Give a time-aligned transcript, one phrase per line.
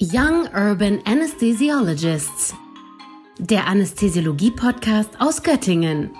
[0.00, 2.54] Young Urban Anesthesiologists,
[3.38, 6.10] der Anästhesiologie-Podcast aus Göttingen.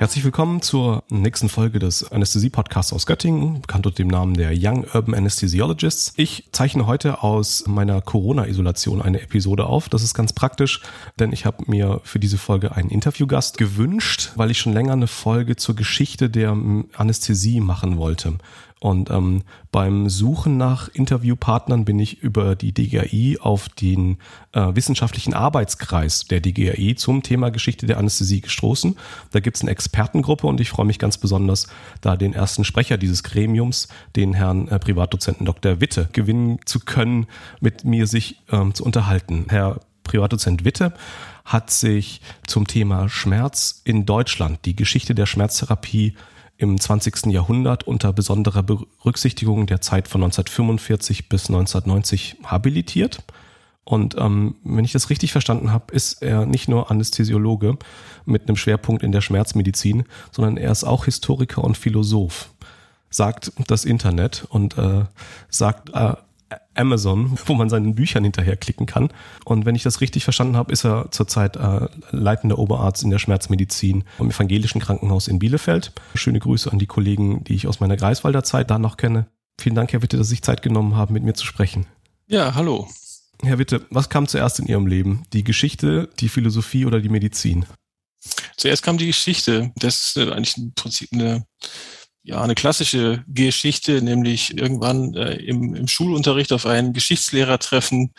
[0.00, 4.86] Herzlich willkommen zur nächsten Folge des Anästhesie-Podcasts aus Göttingen, bekannt unter dem Namen der Young
[4.94, 6.14] Urban Anesthesiologists.
[6.16, 9.90] Ich zeichne heute aus meiner Corona-Isolation eine Episode auf.
[9.90, 10.80] Das ist ganz praktisch,
[11.18, 15.06] denn ich habe mir für diese Folge einen Interviewgast gewünscht, weil ich schon länger eine
[15.06, 16.56] Folge zur Geschichte der
[16.96, 18.38] Anästhesie machen wollte.
[18.80, 24.16] Und ähm, beim Suchen nach Interviewpartnern bin ich über die DGAI auf den
[24.52, 28.96] äh, wissenschaftlichen Arbeitskreis der DGAI zum Thema Geschichte der Anästhesie gestoßen.
[29.32, 31.68] Da gibt es eine Expertengruppe und ich freue mich ganz besonders,
[32.00, 35.82] da den ersten Sprecher dieses Gremiums, den Herrn äh, Privatdozenten Dr.
[35.82, 37.26] Witte, gewinnen zu können,
[37.60, 39.44] mit mir sich ähm, zu unterhalten.
[39.50, 40.94] Herr Privatdozent Witte
[41.44, 46.14] hat sich zum Thema Schmerz in Deutschland, die Geschichte der Schmerztherapie
[46.60, 47.26] im 20.
[47.26, 53.24] Jahrhundert unter besonderer Berücksichtigung der Zeit von 1945 bis 1990 habilitiert.
[53.84, 57.78] Und ähm, wenn ich das richtig verstanden habe, ist er nicht nur Anästhesiologe
[58.26, 62.50] mit einem Schwerpunkt in der Schmerzmedizin, sondern er ist auch Historiker und Philosoph,
[63.08, 65.06] sagt das Internet und äh,
[65.48, 66.12] sagt äh,
[66.80, 69.10] Amazon, wo man seinen Büchern hinterher klicken kann.
[69.44, 73.18] Und wenn ich das richtig verstanden habe, ist er zurzeit äh, leitender Oberarzt in der
[73.18, 75.92] Schmerzmedizin im evangelischen Krankenhaus in Bielefeld.
[76.14, 79.26] Schöne Grüße an die Kollegen, die ich aus meiner Greifswalder Zeit da noch kenne.
[79.60, 81.86] Vielen Dank, Herr Witte, dass Sie sich Zeit genommen haben, mit mir zu sprechen.
[82.26, 82.88] Ja, hallo.
[83.42, 85.24] Herr Witte, was kam zuerst in Ihrem Leben?
[85.32, 87.66] Die Geschichte, die Philosophie oder die Medizin?
[88.56, 89.72] Zuerst kam die Geschichte.
[89.76, 91.44] Das ist eigentlich im Prinzip eine
[92.22, 98.12] ja, eine klassische Geschichte, nämlich irgendwann äh, im, im Schulunterricht auf einen Geschichtslehrer treffen,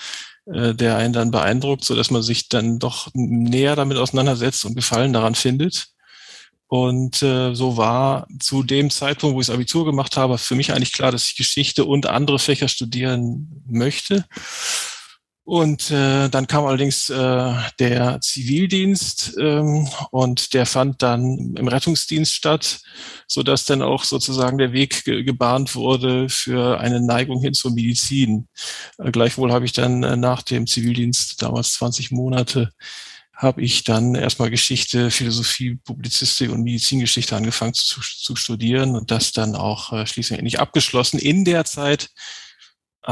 [0.45, 4.75] äh, der einen dann beeindruckt, so dass man sich dann doch näher damit auseinandersetzt und
[4.75, 5.87] Gefallen daran findet.
[6.67, 10.71] Und äh, so war zu dem Zeitpunkt, wo ich das Abitur gemacht habe, für mich
[10.71, 14.25] eigentlich klar, dass ich Geschichte und andere Fächer studieren möchte.
[15.43, 22.33] Und äh, dann kam allerdings äh, der Zivildienst ähm, und der fand dann im Rettungsdienst
[22.33, 22.79] statt,
[23.27, 27.71] so dass dann auch sozusagen der Weg ge gebahnt wurde für eine Neigung hin zur
[27.71, 28.47] Medizin.
[28.99, 32.69] Äh, gleichwohl habe ich dann äh, nach dem Zivildienst, damals 20 Monate,
[33.33, 39.31] habe ich dann erstmal Geschichte, Philosophie, Publizistik und Medizingeschichte angefangen zu, zu studieren und das
[39.31, 41.17] dann auch äh, schließlich endlich abgeschlossen.
[41.17, 42.11] In der Zeit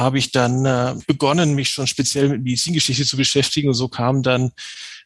[0.02, 3.70] habe ich dann äh, begonnen, mich schon speziell mit Medizingeschichte zu beschäftigen.
[3.70, 4.52] Und so kam dann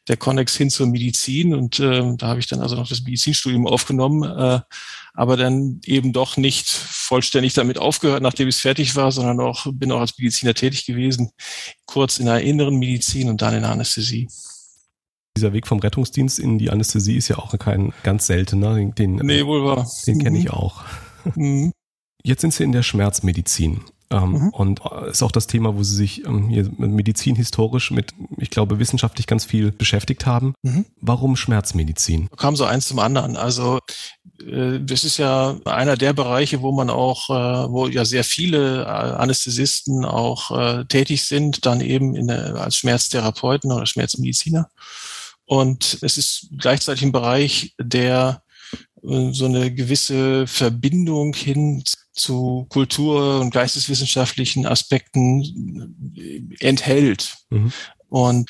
[0.07, 1.53] der Konnex hin zur Medizin.
[1.53, 4.59] Und äh, da habe ich dann also noch das Medizinstudium aufgenommen, äh,
[5.13, 9.91] aber dann eben doch nicht vollständig damit aufgehört, nachdem ich fertig war, sondern auch bin
[9.91, 11.31] auch als Mediziner tätig gewesen,
[11.85, 14.27] kurz in der inneren Medizin und dann in der Anästhesie.
[15.37, 18.75] Dieser Weg vom Rettungsdienst in die Anästhesie ist ja auch kein ganz seltener.
[18.75, 19.89] Den, nee, wohl wahr.
[20.05, 20.51] Den kenne ich mhm.
[20.51, 20.83] auch.
[21.35, 21.71] Mhm.
[22.23, 23.81] Jetzt sind Sie in der Schmerzmedizin.
[24.13, 24.49] Ähm, mhm.
[24.49, 28.77] Und äh, ist auch das Thema, wo sie sich ähm, hier medizinhistorisch mit, ich glaube,
[28.77, 30.53] wissenschaftlich ganz viel beschäftigt haben.
[30.61, 30.85] Mhm.
[31.01, 32.27] Warum Schmerzmedizin?
[32.29, 33.35] Da kam so eins zum anderen.
[33.35, 33.79] Also
[34.39, 38.85] äh, das ist ja einer der Bereiche, wo man auch, äh, wo ja sehr viele
[38.85, 44.69] Anästhesisten auch tätig sind, dann eben in der, als Schmerztherapeuten oder Schmerzmediziner.
[45.45, 48.43] Und es ist gleichzeitig ein Bereich, der
[49.01, 57.35] so eine gewisse Verbindung hin zu Kultur- und geisteswissenschaftlichen Aspekten enthält.
[57.49, 57.73] Mhm.
[58.09, 58.49] Und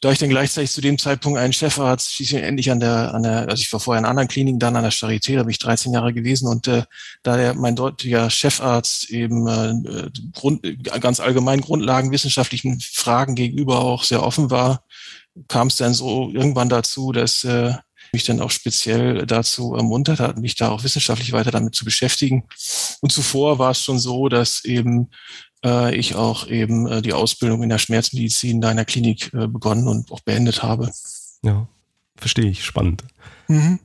[0.00, 3.48] da ich dann gleichzeitig zu dem Zeitpunkt einen Chefarzt schließlich endlich an der, an der,
[3.48, 5.92] also ich war vorher in anderen Kliniken, dann an der Charité, da bin ich 13
[5.92, 6.84] Jahre gewesen und äh,
[7.24, 10.64] da der, mein dortiger Chefarzt eben äh, Grund,
[11.00, 14.84] ganz allgemein grundlagenwissenschaftlichen Fragen gegenüber auch sehr offen war,
[15.48, 17.74] kam es dann so irgendwann dazu, dass äh,
[18.12, 22.44] mich dann auch speziell dazu ermuntert hat, mich da auch wissenschaftlich weiter damit zu beschäftigen.
[23.00, 25.10] Und zuvor war es schon so, dass eben
[25.64, 29.46] äh, ich auch eben äh, die Ausbildung in der Schmerzmedizin da in der Klinik äh,
[29.46, 30.90] begonnen und auch beendet habe.
[31.42, 31.68] Ja,
[32.16, 32.64] verstehe ich.
[32.64, 33.04] Spannend.
[33.48, 33.80] Mhm.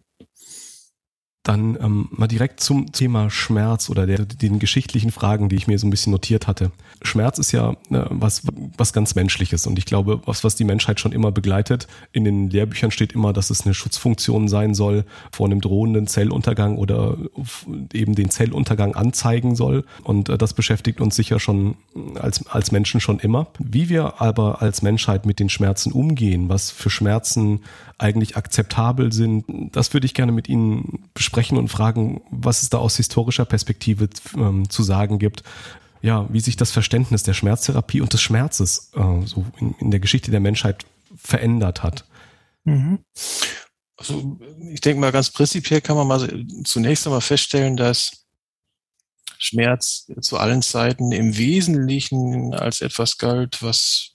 [1.43, 5.77] Dann ähm, mal direkt zum Thema Schmerz oder der, den geschichtlichen Fragen, die ich mir
[5.77, 6.71] so ein bisschen notiert hatte.
[7.01, 8.43] Schmerz ist ja äh, was,
[8.77, 11.87] was ganz Menschliches und ich glaube, was, was die Menschheit schon immer begleitet.
[12.13, 15.03] In den Lehrbüchern steht immer, dass es eine Schutzfunktion sein soll
[15.33, 17.17] vor einem drohenden Zelluntergang oder
[17.91, 19.83] eben den Zelluntergang anzeigen soll.
[20.03, 21.75] Und äh, das beschäftigt uns sicher schon
[22.15, 23.47] als, als Menschen schon immer.
[23.59, 27.61] Wie wir aber als Menschheit mit den Schmerzen umgehen, was für Schmerzen
[28.03, 29.45] eigentlich akzeptabel sind,
[29.75, 34.09] das würde ich gerne mit Ihnen besprechen und fragen, was es da aus historischer Perspektive
[34.35, 35.43] ähm, zu sagen gibt.
[36.01, 40.01] Ja, wie sich das Verständnis der Schmerztherapie und des Schmerzes äh, so in, in, der
[40.01, 40.85] Geschichte der Menschheit
[41.15, 42.03] verändert hat.
[42.65, 42.99] Mhm.
[43.95, 44.37] Also
[44.69, 48.25] ich denke mal, ganz prinzipiell kann man mal zunächst einmal feststellen, dass
[49.37, 54.12] Schmerz zu allen Zeiten im Wesentlichen als etwas galt, was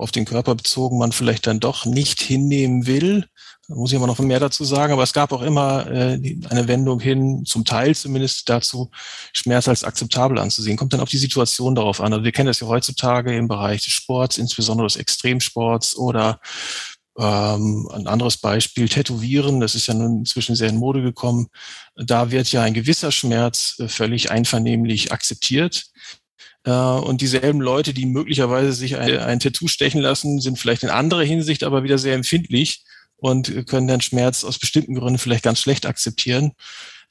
[0.00, 3.26] auf den Körper bezogen man vielleicht dann doch nicht hinnehmen will.
[3.68, 6.66] Da muss ich aber noch mehr dazu sagen, aber es gab auch immer äh, eine
[6.66, 8.90] Wendung hin, zum Teil zumindest dazu,
[9.32, 10.76] Schmerz als akzeptabel anzusehen.
[10.76, 12.12] Kommt dann auf die Situation darauf an.
[12.12, 16.40] Also wir kennen das ja heutzutage im Bereich des Sports, insbesondere des Extremsports oder
[17.18, 21.48] ähm, ein anderes Beispiel, Tätowieren, das ist ja nun inzwischen sehr in Mode gekommen.
[21.94, 25.84] Da wird ja ein gewisser Schmerz äh, völlig einvernehmlich akzeptiert.
[26.64, 30.90] Äh, und dieselben Leute, die möglicherweise sich ein, ein Tattoo stechen lassen, sind vielleicht in
[30.90, 32.84] anderer Hinsicht aber wieder sehr empfindlich
[33.16, 36.52] und können den Schmerz aus bestimmten Gründen vielleicht ganz schlecht akzeptieren.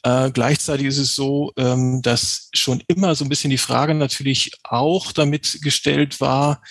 [0.04, 4.52] Äh, gleichzeitig ist es so, ähm, dass schon immer so ein bisschen die Frage natürlich
[4.64, 6.62] auch damit gestellt war,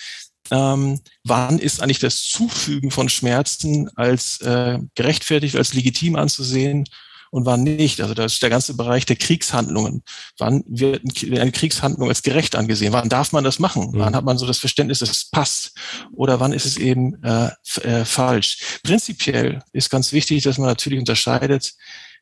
[0.51, 6.85] ähm, wann ist eigentlich das Zufügen von Schmerzen als äh, gerechtfertigt, als legitim anzusehen
[7.31, 8.01] und wann nicht.
[8.01, 10.03] Also das ist der ganze Bereich der Kriegshandlungen.
[10.39, 12.93] Wann wird eine Kriegshandlung als gerecht angesehen?
[12.93, 13.91] Wann darf man das machen?
[13.93, 13.99] Mhm.
[13.99, 15.73] Wann hat man so das Verständnis, dass es passt?
[16.13, 17.51] Oder wann ist es eben äh,
[17.83, 18.81] äh, falsch?
[18.83, 21.75] Prinzipiell ist ganz wichtig, dass man natürlich unterscheidet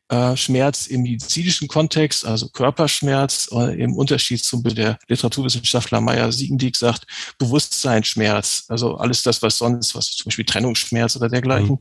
[0.08, 6.76] äh, Schmerz im medizinischen Kontext, also Körperschmerz, äh, im Unterschied zum der Literaturwissenschaftler Meyer Siegendiek
[6.76, 7.06] sagt,
[7.38, 11.78] Bewusstseinsschmerz, also alles das, was sonst, was zum Beispiel Trennungsschmerz oder dergleichen,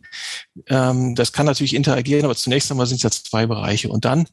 [0.53, 0.63] mhm.
[0.67, 3.89] ähm, das kann natürlich interagieren, aber zunächst einmal sind es ja zwei Bereiche.
[3.89, 4.27] Und dann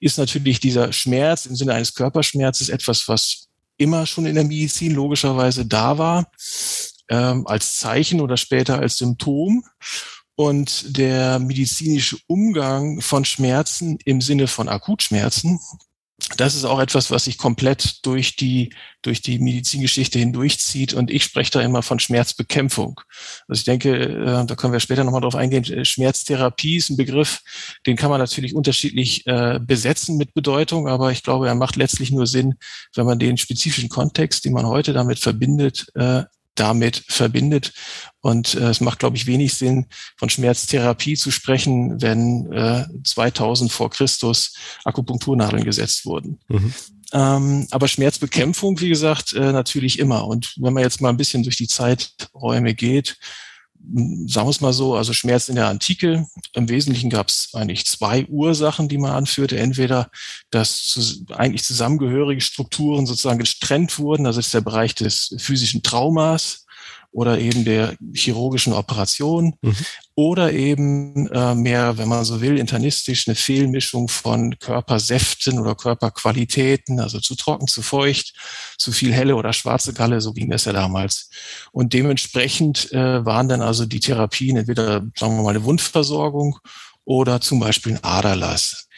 [0.00, 4.94] ist natürlich dieser Schmerz im Sinne eines Körperschmerzes etwas, was immer schon in der Medizin
[4.94, 6.30] logischerweise da war,
[7.08, 9.64] ähm, als Zeichen oder später als Symptom
[10.36, 15.58] und der medizinische Umgang von Schmerzen im Sinne von Akutschmerzen,
[16.38, 18.72] das ist auch etwas, was sich komplett durch die,
[19.02, 20.94] durch die Medizingeschichte hindurchzieht.
[20.94, 23.00] Und ich spreche da immer von Schmerzbekämpfung.
[23.48, 25.84] Also ich denke, äh, da können wir später nochmal drauf eingehen.
[25.84, 27.42] Schmerztherapie ist ein Begriff,
[27.86, 32.10] den kann man natürlich unterschiedlich äh, besetzen mit Bedeutung, aber ich glaube, er macht letztlich
[32.10, 32.54] nur Sinn,
[32.94, 36.24] wenn man den spezifischen Kontext, den man heute damit verbindet, äh,
[36.56, 37.72] damit verbindet.
[38.20, 39.86] Und äh, es macht, glaube ich, wenig Sinn,
[40.16, 44.54] von Schmerztherapie zu sprechen, wenn äh, 2000 vor Christus
[44.84, 46.40] Akupunkturnadeln gesetzt wurden.
[46.48, 46.74] Mhm.
[47.12, 50.26] Ähm, aber Schmerzbekämpfung, wie gesagt, äh, natürlich immer.
[50.26, 53.16] Und wenn man jetzt mal ein bisschen durch die Zeiträume geht,
[54.26, 56.26] sagen wir es mal so, also Schmerz in der Antike.
[56.52, 59.58] Im Wesentlichen gab es eigentlich zwei Ursachen, die man anführte.
[59.58, 60.10] Entweder,
[60.50, 66.65] dass zu, eigentlich zusammengehörige Strukturen sozusagen getrennt wurden, das ist der Bereich des physischen Traumas,
[67.10, 69.76] oder eben der chirurgischen Operation mhm.
[70.14, 77.00] oder eben äh, mehr, wenn man so will, internistisch eine Fehlmischung von Körpersäften oder Körperqualitäten,
[77.00, 78.34] also zu trocken, zu feucht,
[78.78, 81.30] zu viel helle oder schwarze Galle, so ging das ja damals.
[81.72, 86.58] Und dementsprechend äh, waren dann also die Therapien entweder, sagen wir mal, eine Wundversorgung
[87.04, 88.88] oder zum Beispiel ein Aderlass.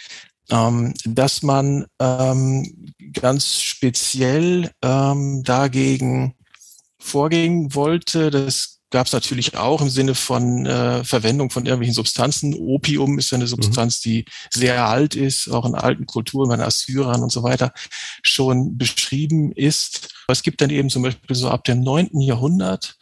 [0.51, 6.35] Ähm, dass man ähm, ganz speziell ähm, dagegen
[6.99, 8.31] vorgehen wollte.
[8.31, 12.55] Das gab es natürlich auch im Sinne von äh, Verwendung von irgendwelchen Substanzen.
[12.55, 13.51] Opium ist ja eine mhm.
[13.51, 17.73] Substanz, die sehr alt ist, auch in alten Kulturen, bei den Assyrern und so weiter,
[18.23, 20.09] schon beschrieben ist.
[20.27, 22.97] Aber es gibt dann eben zum Beispiel so ab dem neunten Jahrhundert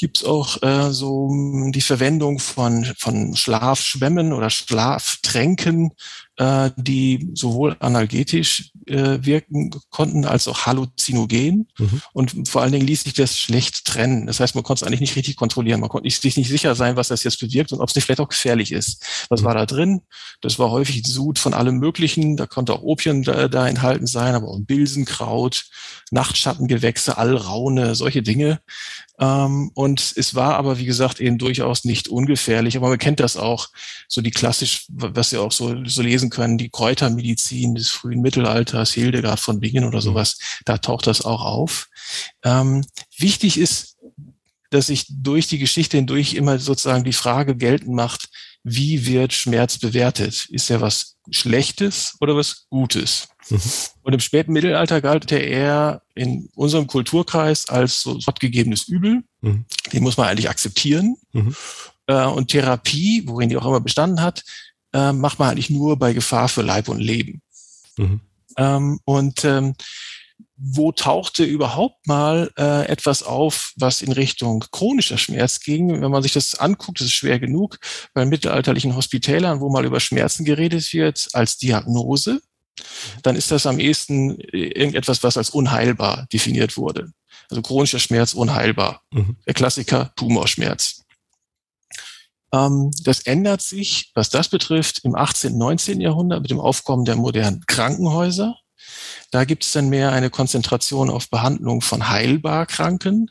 [0.00, 1.28] gibt es auch äh, so
[1.72, 5.90] die Verwendung von, von Schlafschwämmen oder Schlaftränken,
[6.38, 11.68] äh, die sowohl analgetisch äh, wirken konnten als auch halluzinogen.
[11.78, 12.02] Mhm.
[12.12, 14.26] Und vor allen Dingen ließ sich das schlecht trennen.
[14.26, 15.80] Das heißt, man konnte es eigentlich nicht richtig kontrollieren.
[15.80, 18.20] Man konnte sich nicht sicher sein, was das jetzt bewirkt und ob es nicht vielleicht
[18.20, 19.04] auch gefährlich ist.
[19.28, 19.46] Was mhm.
[19.46, 20.02] war da drin?
[20.40, 22.36] Das war häufig Sud von allem Möglichen.
[22.36, 25.64] Da konnte auch Opium da, da enthalten sein, aber auch Bilsenkraut,
[26.12, 28.60] Nachtschattengewächse, Allraune, solche Dinge.
[29.20, 32.76] Ähm, und es war aber, wie gesagt, eben durchaus nicht ungefährlich.
[32.76, 33.68] Aber man kennt das auch,
[34.06, 38.92] so die klassisch, was Sie auch so, so lesen können, die Kräutermedizin des frühen Mittelalters,
[38.92, 40.02] Hildegard von Bingen oder mhm.
[40.02, 41.88] sowas, da taucht das auch auf.
[42.44, 42.84] Ähm,
[43.16, 43.96] wichtig ist,
[44.70, 48.28] dass sich durch die Geschichte hindurch immer sozusagen die Frage geltend macht,
[48.64, 50.46] wie wird Schmerz bewertet?
[50.50, 53.28] Ist er was Schlechtes oder was Gutes?
[53.48, 53.60] Mhm.
[54.02, 59.22] Und im späten Mittelalter galt er eher in unserem Kulturkreis als so gottgegebenes Übel.
[59.40, 59.64] Mhm.
[59.92, 61.16] Den muss man eigentlich akzeptieren.
[61.32, 61.54] Mhm.
[62.06, 64.44] Äh, und Therapie, worin die auch immer bestanden hat,
[64.92, 67.42] äh, macht man eigentlich nur bei Gefahr für Leib und Leben.
[67.96, 68.20] Mhm.
[68.56, 69.74] Ähm, und ähm,
[70.56, 76.00] wo tauchte überhaupt mal äh, etwas auf, was in Richtung chronischer Schmerz ging.
[76.00, 77.78] Wenn man sich das anguckt, ist schwer genug,
[78.12, 82.40] bei mittelalterlichen Hospitälern, wo mal über Schmerzen geredet wird, als Diagnose,
[83.22, 87.12] dann ist das am ehesten äh, irgendetwas, was als unheilbar definiert wurde.
[87.50, 89.02] Also chronischer Schmerz unheilbar.
[89.12, 89.36] Mhm.
[89.46, 91.04] Der Klassiker Tumorschmerz.
[92.52, 96.00] Ähm, das ändert sich, was das betrifft, im 18., 19.
[96.00, 98.56] Jahrhundert mit dem Aufkommen der modernen Krankenhäuser.
[99.30, 103.30] Da gibt es dann mehr eine Konzentration auf Behandlung von heilbar Kranken.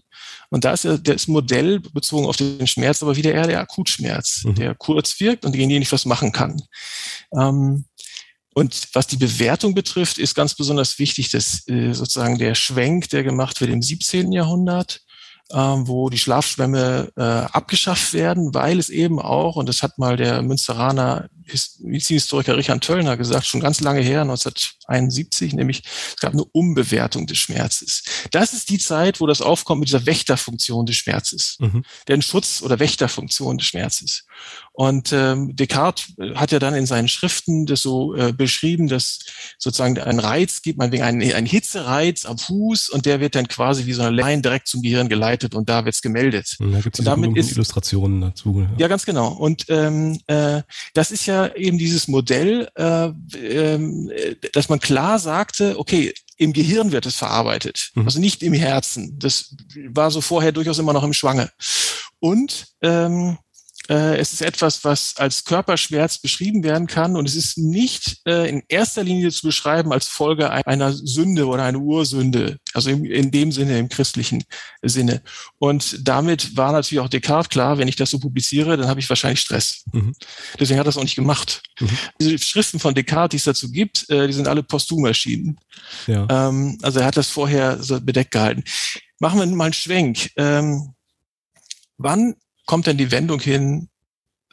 [0.50, 4.43] Und da ist ja das Modell bezogen auf den Schmerz aber wieder eher der Akutschmerz,
[4.43, 4.55] mhm.
[4.55, 6.62] der kurz wirkt und gegen den ich was machen kann.
[7.38, 7.86] Ähm,
[8.53, 13.24] und was die Bewertung betrifft, ist ganz besonders wichtig, dass äh, sozusagen der Schwenk, der
[13.24, 14.31] gemacht wird im 17.
[14.31, 15.01] Jahrhundert,
[15.51, 20.17] ähm, wo die Schlafschwämme äh, abgeschafft werden, weil es eben auch, und das hat mal
[20.17, 21.29] der Münsteraner
[21.79, 27.37] Medizinhistoriker Richard Töllner gesagt, schon ganz lange her, 1971, nämlich es gab eine Umbewertung des
[27.37, 28.03] Schmerzes.
[28.31, 31.83] Das ist die Zeit, wo das aufkommt mit dieser Wächterfunktion des Schmerzes, mhm.
[32.07, 34.25] der Schutz- oder Wächterfunktion des Schmerzes.
[34.73, 39.19] Und ähm, Descartes hat ja dann in seinen Schriften das so äh, beschrieben, dass
[39.57, 43.47] sozusagen ein Reiz gibt, man wegen einen, einen Hitzereiz am Fuß und der wird dann
[43.47, 46.55] quasi wie so eine Line direkt zum Gehirn geleitet und da wird's gemeldet.
[46.59, 48.61] Und da gibt es Illustrationen dazu.
[48.61, 48.69] Ja.
[48.77, 49.29] ja, ganz genau.
[49.29, 50.61] Und ähm, äh,
[50.93, 56.91] das ist ja eben dieses Modell, äh, äh, dass man klar sagte, okay, im Gehirn
[56.91, 58.06] wird es verarbeitet, mhm.
[58.06, 59.17] also nicht im Herzen.
[59.20, 59.56] Das
[59.89, 61.51] war so vorher durchaus immer noch im Schwange.
[62.20, 63.46] Und ähm, äh,
[63.94, 68.63] es ist etwas, was als Körperschmerz beschrieben werden kann und es ist nicht äh, in
[68.67, 73.51] erster Linie zu beschreiben als Folge einer Sünde oder einer Ursünde, also in, in dem
[73.51, 74.44] Sinne, im christlichen
[74.82, 75.22] Sinne.
[75.58, 79.10] Und damit war natürlich auch Descartes klar, wenn ich das so publiziere, dann habe ich
[79.10, 79.84] wahrscheinlich Stress.
[79.94, 80.13] Mhm.
[80.60, 81.63] Deswegen hat er das auch nicht gemacht.
[81.79, 81.89] Mhm.
[82.20, 85.58] Diese Schriften von Descartes, die es dazu gibt, äh, die sind alle posthum erschienen.
[86.08, 86.27] Ja.
[86.29, 88.63] Ähm, also er hat das vorher so bedeckt gehalten.
[89.20, 90.32] Machen wir mal einen Schwenk.
[90.36, 90.94] Ähm,
[91.98, 92.36] wann
[92.67, 93.89] kommt denn die Wendung hin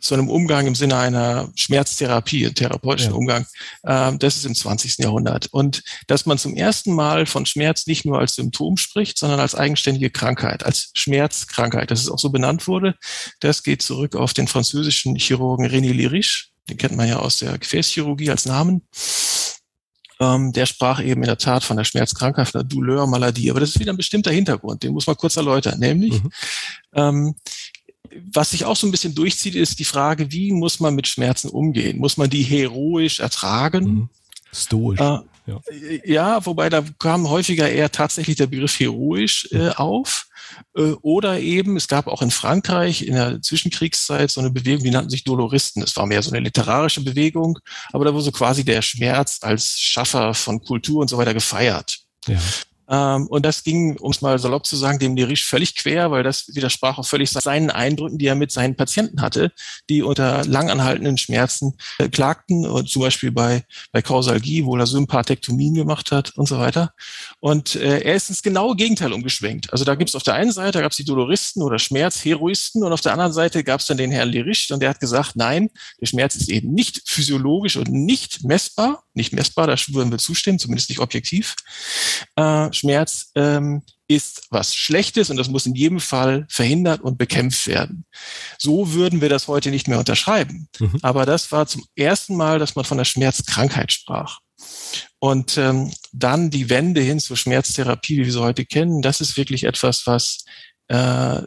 [0.04, 3.16] zu einem Umgang im Sinne einer Schmerztherapie, therapeutischen ja.
[3.16, 3.46] Umgang,
[3.84, 4.98] äh, das ist im 20.
[4.98, 5.46] Jahrhundert.
[5.46, 9.54] Und dass man zum ersten Mal von Schmerz nicht nur als Symptom spricht, sondern als
[9.54, 12.96] eigenständige Krankheit, als Schmerzkrankheit, dass es auch so benannt wurde,
[13.40, 17.56] das geht zurück auf den französischen Chirurgen René Leriche, den kennt man ja aus der
[17.58, 18.82] Gefäßchirurgie als Namen.
[20.20, 23.50] Ähm, der sprach eben in der Tat von der Schmerzkrankheit, von der Douleur-Maladie.
[23.50, 25.78] Aber das ist wieder ein bestimmter Hintergrund, den muss man kurz erläutern.
[25.80, 26.30] Nämlich, mhm.
[26.94, 27.34] ähm,
[28.32, 31.48] was sich auch so ein bisschen durchzieht, ist die Frage, wie muss man mit Schmerzen
[31.48, 31.98] umgehen?
[31.98, 33.84] Muss man die heroisch ertragen?
[33.84, 34.08] Mhm.
[34.52, 35.00] Stoisch.
[35.00, 35.60] Äh, ja.
[36.04, 36.46] ja.
[36.46, 40.26] wobei da kam häufiger eher tatsächlich der Begriff heroisch äh, auf.
[40.76, 44.90] Äh, oder eben, es gab auch in Frankreich in der Zwischenkriegszeit so eine Bewegung, die
[44.90, 45.80] nannten sich Doloristen.
[45.80, 47.58] Das war mehr so eine literarische Bewegung,
[47.92, 51.98] aber da wurde so quasi der Schmerz als Schaffer von Kultur und so weiter gefeiert.
[52.26, 52.38] Ja.
[52.88, 56.22] Ähm, und das ging, um es mal salopp zu sagen, dem Lerisch völlig quer, weil
[56.22, 59.52] das widersprach auch völlig seinen Eindrücken, die er mit seinen Patienten hatte,
[59.88, 65.74] die unter langanhaltenden Schmerzen äh, klagten, und zum Beispiel bei, bei Kausalgie, wo er Sympathektomien
[65.74, 66.92] gemacht hat und so weiter.
[67.40, 69.72] Und äh, er ist ins genaue Gegenteil umgeschwenkt.
[69.72, 72.92] Also da gibt es auf der einen Seite gab es die Doloristen oder Schmerzheroisten und
[72.92, 75.70] auf der anderen Seite gab es dann den Herrn Lerisch und der hat gesagt, nein,
[76.00, 80.58] der Schmerz ist eben nicht physiologisch und nicht messbar, nicht messbar, da würden wir zustimmen,
[80.58, 81.54] zumindest nicht objektiv.
[82.36, 87.66] Äh, Schmerz ähm, ist was Schlechtes und das muss in jedem Fall verhindert und bekämpft
[87.66, 88.04] werden.
[88.58, 90.68] So würden wir das heute nicht mehr unterschreiben.
[90.78, 90.98] Mhm.
[91.02, 94.40] Aber das war zum ersten Mal, dass man von der Schmerzkrankheit sprach.
[95.18, 99.36] Und ähm, dann die Wende hin zur Schmerztherapie, wie wir sie heute kennen, das ist
[99.36, 100.44] wirklich etwas, was
[100.88, 101.40] äh,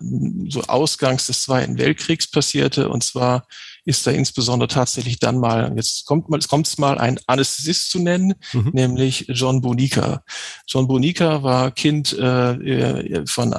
[0.47, 2.89] so ausgangs des Zweiten Weltkriegs passierte.
[2.89, 3.47] Und zwar
[3.87, 7.99] ist da insbesondere tatsächlich dann mal, jetzt kommt mal, es kommt mal ein Anästhesist zu
[7.99, 8.71] nennen, mhm.
[8.73, 10.23] nämlich John Bonica.
[10.67, 13.57] John Bonica war Kind äh, äh von äh,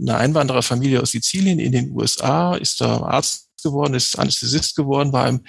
[0.00, 5.28] einer Einwandererfamilie aus Sizilien in den USA, ist da Arzt geworden, ist Anästhesist geworden, war
[5.28, 5.40] im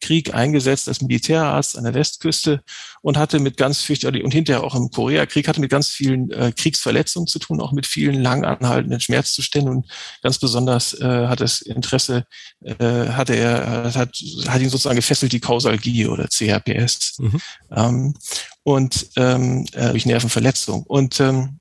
[0.00, 2.62] Krieg eingesetzt als Militärarzt an der Westküste
[3.00, 6.52] und hatte mit ganz fürchterlich und hinterher auch im Koreakrieg hatte mit ganz vielen äh,
[6.56, 9.90] Kriegsverletzungen zu tun, auch mit vielen lang anhaltenden Schmerzzuständen und
[10.22, 12.26] ganz besonders äh, hat das Interesse
[12.64, 17.40] äh, hatte er hat, hat ihn sozusagen gefesselt die Kausalgie oder CRPS mhm.
[17.74, 18.14] ähm,
[18.62, 21.58] und ähm, äh, durch Nervenverletzung und ähm,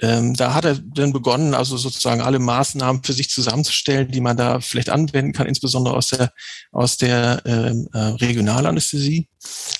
[0.00, 4.36] ähm, da hat er dann begonnen, also sozusagen alle Maßnahmen für sich zusammenzustellen, die man
[4.36, 6.32] da vielleicht anwenden kann, insbesondere aus der,
[6.72, 9.28] aus der ähm, äh, Regionalanästhesie.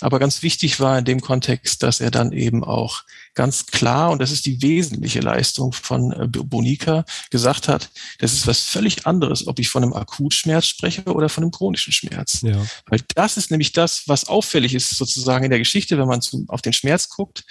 [0.00, 3.02] Aber ganz wichtig war in dem Kontext, dass er dann eben auch
[3.34, 8.46] ganz klar, und das ist die wesentliche Leistung von äh, Bonica, gesagt hat, das ist
[8.46, 12.42] was völlig anderes, ob ich von einem Akutschmerz spreche oder von einem chronischen Schmerz.
[12.42, 12.64] Ja.
[12.86, 16.44] Weil das ist nämlich das, was auffällig ist sozusagen in der Geschichte, wenn man zu,
[16.48, 17.44] auf den Schmerz guckt.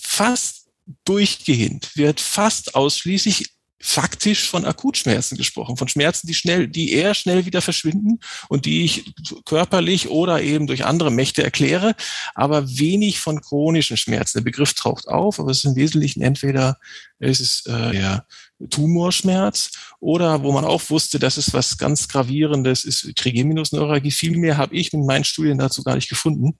[0.00, 0.57] Fast
[1.04, 7.46] durchgehend wird fast ausschließlich faktisch von Akutschmerzen gesprochen, von Schmerzen, die schnell, die eher schnell
[7.46, 8.18] wieder verschwinden
[8.48, 9.12] und die ich
[9.44, 11.94] körperlich oder eben durch andere Mächte erkläre,
[12.34, 14.38] aber wenig von chronischen Schmerzen.
[14.38, 16.78] Der Begriff taucht auf, aber es ist im Wesentlichen entweder
[17.20, 18.26] ist es äh, der
[18.70, 24.10] Tumorschmerz oder wo man auch wusste, das ist was ganz Gravierendes, ist Trigeminusneuralgie.
[24.10, 26.56] Viel mehr habe ich mit meinen Studien dazu gar nicht gefunden,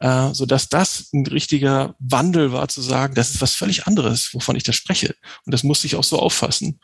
[0.00, 4.30] äh, so dass das ein richtiger Wandel war, zu sagen, das ist was völlig anderes,
[4.32, 5.14] wovon ich da spreche.
[5.44, 6.80] Und das musste ich auch so auffassen.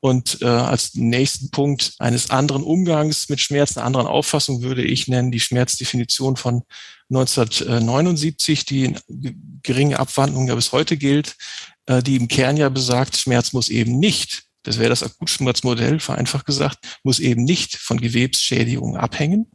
[0.00, 5.08] Und äh, als nächsten Punkt eines anderen Umgangs mit Schmerz, einer anderen Auffassung würde ich
[5.08, 6.62] nennen die Schmerzdefinition von
[7.10, 11.36] 1979, die in geringe Abwandlung ja bis heute gilt,
[11.86, 16.46] äh, die im Kern ja besagt, Schmerz muss eben nicht, das wäre das Akutschmerzmodell, vereinfacht
[16.46, 19.50] gesagt, muss eben nicht von Gewebsschädigungen abhängen.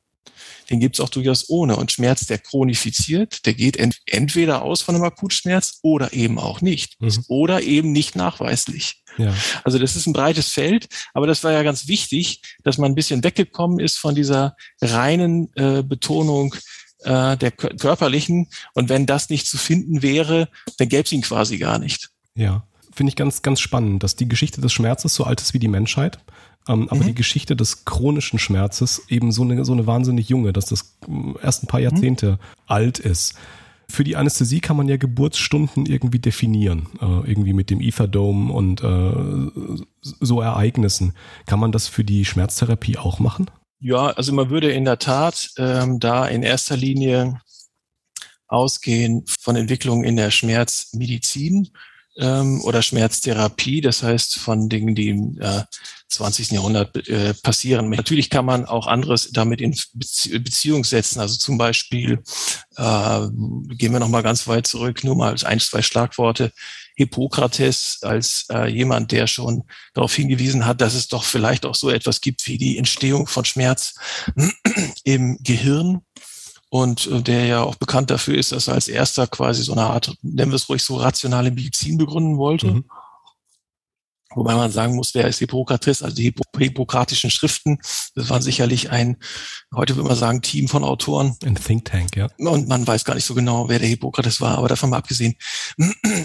[0.69, 1.77] Den gibt es auch durchaus ohne.
[1.77, 6.59] Und Schmerz, der chronifiziert, der geht ent entweder aus von einem Akutschmerz oder eben auch
[6.59, 6.99] nicht.
[6.99, 7.23] Mhm.
[7.29, 9.03] Oder eben nicht nachweislich.
[9.17, 9.33] Ja.
[9.63, 12.95] Also das ist ein breites Feld, aber das war ja ganz wichtig, dass man ein
[12.95, 16.53] bisschen weggekommen ist von dieser reinen äh, Betonung
[16.99, 18.49] äh, der körperlichen.
[18.73, 22.09] Und wenn das nicht zu finden wäre, dann gäbe es ihn quasi gar nicht.
[22.37, 22.63] Ja,
[22.93, 25.67] finde ich ganz, ganz spannend, dass die Geschichte des Schmerzes so alt ist wie die
[25.67, 26.19] Menschheit.
[26.69, 27.07] Ähm, aber mhm.
[27.07, 30.97] die Geschichte des chronischen Schmerzes eben so eine, so eine wahnsinnig junge, dass das
[31.41, 31.85] erst ein paar mhm.
[31.85, 32.37] Jahrzehnte mhm.
[32.67, 33.35] alt ist.
[33.89, 38.83] Für die Anästhesie kann man ja Geburtsstunden irgendwie definieren, äh, irgendwie mit dem Etherdome und
[38.83, 41.13] äh, so Ereignissen.
[41.45, 43.49] Kann man das für die Schmerztherapie auch machen?
[43.79, 47.39] Ja, also man würde in der Tat ähm, da in erster Linie
[48.47, 51.69] ausgehen von Entwicklungen in der Schmerzmedizin
[52.17, 55.63] ähm, oder Schmerztherapie, das heißt von Dingen, die im äh,
[56.09, 56.51] 20.
[56.51, 57.89] Jahrhundert äh, passieren.
[57.89, 61.19] Natürlich kann man auch anderes damit in Beziehung setzen.
[61.19, 62.23] Also zum Beispiel,
[62.77, 63.27] äh,
[63.75, 66.51] gehen wir nochmal ganz weit zurück, nur mal als ein, zwei Schlagworte.
[66.95, 71.91] Hippokrates als äh, jemand, der schon darauf hingewiesen hat, dass es doch vielleicht auch so
[71.91, 73.93] etwas gibt wie die Entstehung von Schmerz
[75.03, 76.01] im Gehirn
[76.69, 79.83] und äh, der ja auch bekannt dafür ist, dass er als erster quasi so eine
[79.83, 82.67] Art, nennen wir es ruhig so, rationale Medizin begründen wollte.
[82.67, 82.85] Mhm.
[84.35, 86.03] Wobei man sagen muss, wer ist Hippokrates?
[86.03, 87.79] Also die hippokratischen Schriften,
[88.13, 89.17] das waren sicherlich ein,
[89.73, 91.35] heute würde man sagen, Team von Autoren.
[91.43, 92.29] Ein Think Tank, ja.
[92.37, 95.35] Und man weiß gar nicht so genau, wer der Hippokrates war, aber davon mal abgesehen.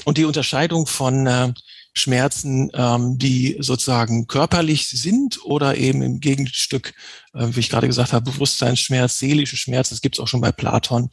[0.04, 1.54] Und die Unterscheidung von äh,
[1.94, 6.94] Schmerzen, ähm, die sozusagen körperlich sind oder eben im Gegenstück,
[7.34, 10.52] äh, wie ich gerade gesagt habe, Bewusstseinsschmerz, seelische Schmerz, das gibt es auch schon bei
[10.52, 11.10] Platon.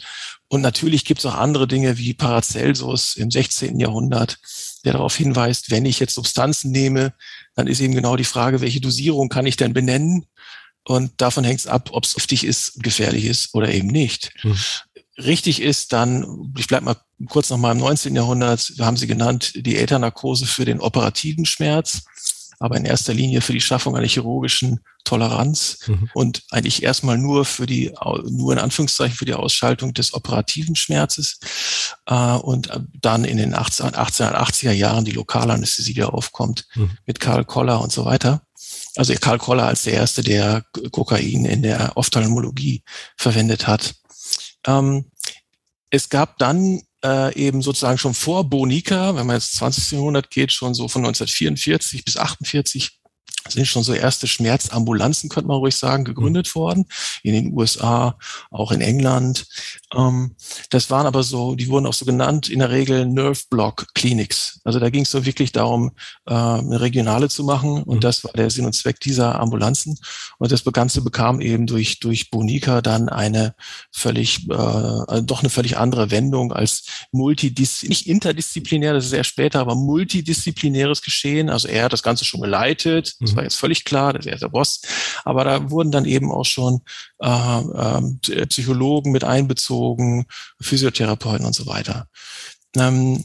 [0.47, 3.79] Und natürlich gibt es auch andere Dinge wie Paracelsus im 16.
[3.79, 4.37] Jahrhundert,
[4.85, 7.13] der darauf hinweist, wenn ich jetzt Substanzen nehme,
[7.55, 10.25] dann ist eben genau die Frage, welche Dosierung kann ich denn benennen?
[10.85, 14.31] Und davon hängt es ab, ob es giftig ist, gefährlich ist oder eben nicht.
[14.43, 14.57] Mhm
[15.23, 18.15] richtig ist, dann, ich bleibe mal kurz noch mal im 19.
[18.15, 22.03] Jahrhundert, haben Sie genannt, die Äthernarkose für den operativen Schmerz,
[22.59, 26.09] aber in erster Linie für die Schaffung einer chirurgischen Toleranz mhm.
[26.13, 27.93] und eigentlich erstmal nur für die,
[28.29, 31.39] nur in Anführungszeichen für die Ausschaltung des operativen Schmerzes
[32.05, 32.69] äh, und
[33.01, 36.91] dann in den 18, 1880er Jahren die Lokalanästhesie, die aufkommt, mhm.
[37.05, 38.41] mit Karl Koller und so weiter.
[38.95, 42.83] Also Karl Koller als der erste, der Kokain in der Ophthalmologie
[43.15, 43.95] verwendet hat.
[44.67, 45.05] Ähm,
[45.89, 49.93] es gab dann äh, eben sozusagen schon vor Bonica, wenn man jetzt 20.
[49.93, 52.98] Jahrhundert geht, schon so von 1944 bis 48
[53.47, 56.59] sind schon so erste Schmerzambulanzen, könnte man ruhig sagen, gegründet mhm.
[56.59, 56.85] worden.
[57.23, 58.17] In den USA,
[58.51, 59.45] auch in England.
[59.95, 60.35] Ähm,
[60.69, 64.59] das waren aber so, die wurden auch so genannt, in der Regel Nerve Block Clinics.
[64.63, 65.91] Also da ging es so wirklich darum,
[66.27, 67.83] äh, eine regionale zu machen.
[67.83, 68.01] Und mhm.
[68.01, 69.97] das war der Sinn und Zweck dieser Ambulanzen.
[70.37, 73.55] Und das Ganze bekam eben durch, durch Bonica dann eine
[73.91, 79.23] völlig, äh, also doch eine völlig andere Wendung als multidis, nicht interdisziplinär, das ist eher
[79.23, 81.49] später, aber multidisziplinäres Geschehen.
[81.49, 83.15] Also er hat das Ganze schon geleitet.
[83.29, 84.81] Das war jetzt völlig klar, das ist der Boss.
[85.23, 86.81] Aber da wurden dann eben auch schon
[87.21, 90.25] äh, äh, Psychologen mit einbezogen,
[90.61, 92.07] Physiotherapeuten und so weiter.
[92.75, 93.23] Ähm,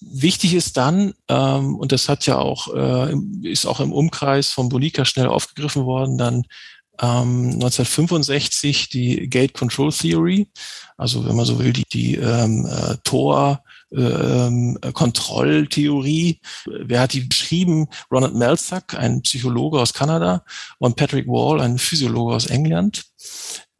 [0.00, 4.68] wichtig ist dann, ähm, und das hat ja auch, äh, ist auch im Umkreis von
[4.68, 6.44] Bonica schnell aufgegriffen worden, dann
[7.00, 10.48] ähm, 1965 die Gate Control Theory,
[10.96, 16.40] also wenn man so will, die, die ähm, äh, Tor ähm, Kontrolltheorie.
[16.66, 17.88] Wer hat die beschrieben?
[18.10, 20.44] Ronald Melzack, ein Psychologe aus Kanada,
[20.78, 23.04] und Patrick Wall, ein Physiologe aus England.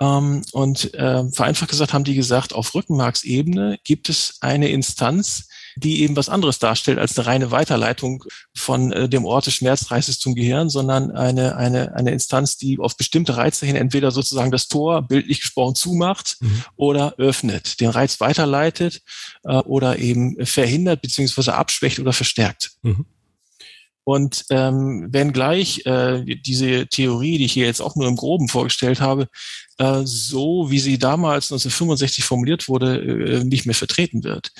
[0.00, 6.02] Ähm, und äh, vereinfacht gesagt haben die gesagt, auf Rückenmarksebene gibt es eine Instanz, die
[6.02, 10.34] eben was anderes darstellt als eine reine Weiterleitung von äh, dem Ort des Schmerzreises zum
[10.34, 15.02] Gehirn, sondern eine, eine, eine Instanz, die auf bestimmte Reize hin entweder sozusagen das Tor,
[15.02, 16.62] bildlich gesprochen, zumacht mhm.
[16.76, 19.02] oder öffnet, den Reiz weiterleitet
[19.44, 22.72] äh, oder eben verhindert beziehungsweise abschwächt oder verstärkt.
[22.82, 23.06] Mhm.
[24.04, 28.48] Und ähm, wenn gleich äh, diese Theorie, die ich hier jetzt auch nur im Groben
[28.48, 29.28] vorgestellt habe,
[29.78, 34.52] äh, so wie sie damals 1965 formuliert wurde, äh, nicht mehr vertreten wird,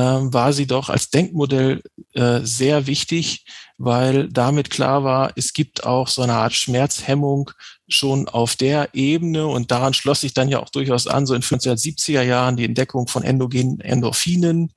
[0.00, 1.82] war sie doch als Denkmodell
[2.14, 3.44] äh, sehr wichtig,
[3.76, 7.50] weil damit klar war, es gibt auch so eine Art Schmerzhemmung
[7.88, 11.42] schon auf der Ebene und daran schloss sich dann ja auch durchaus an, so in
[11.42, 14.72] 1970er Jahren die Entdeckung von endogenen Endorphinen.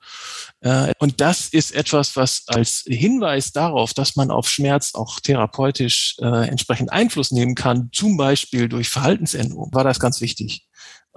[0.61, 6.15] Äh, und das ist etwas, was als Hinweis darauf, dass man auf Schmerz auch therapeutisch
[6.19, 10.67] äh, entsprechend Einfluss nehmen kann, zum Beispiel durch Verhaltensänderung, war das ganz wichtig.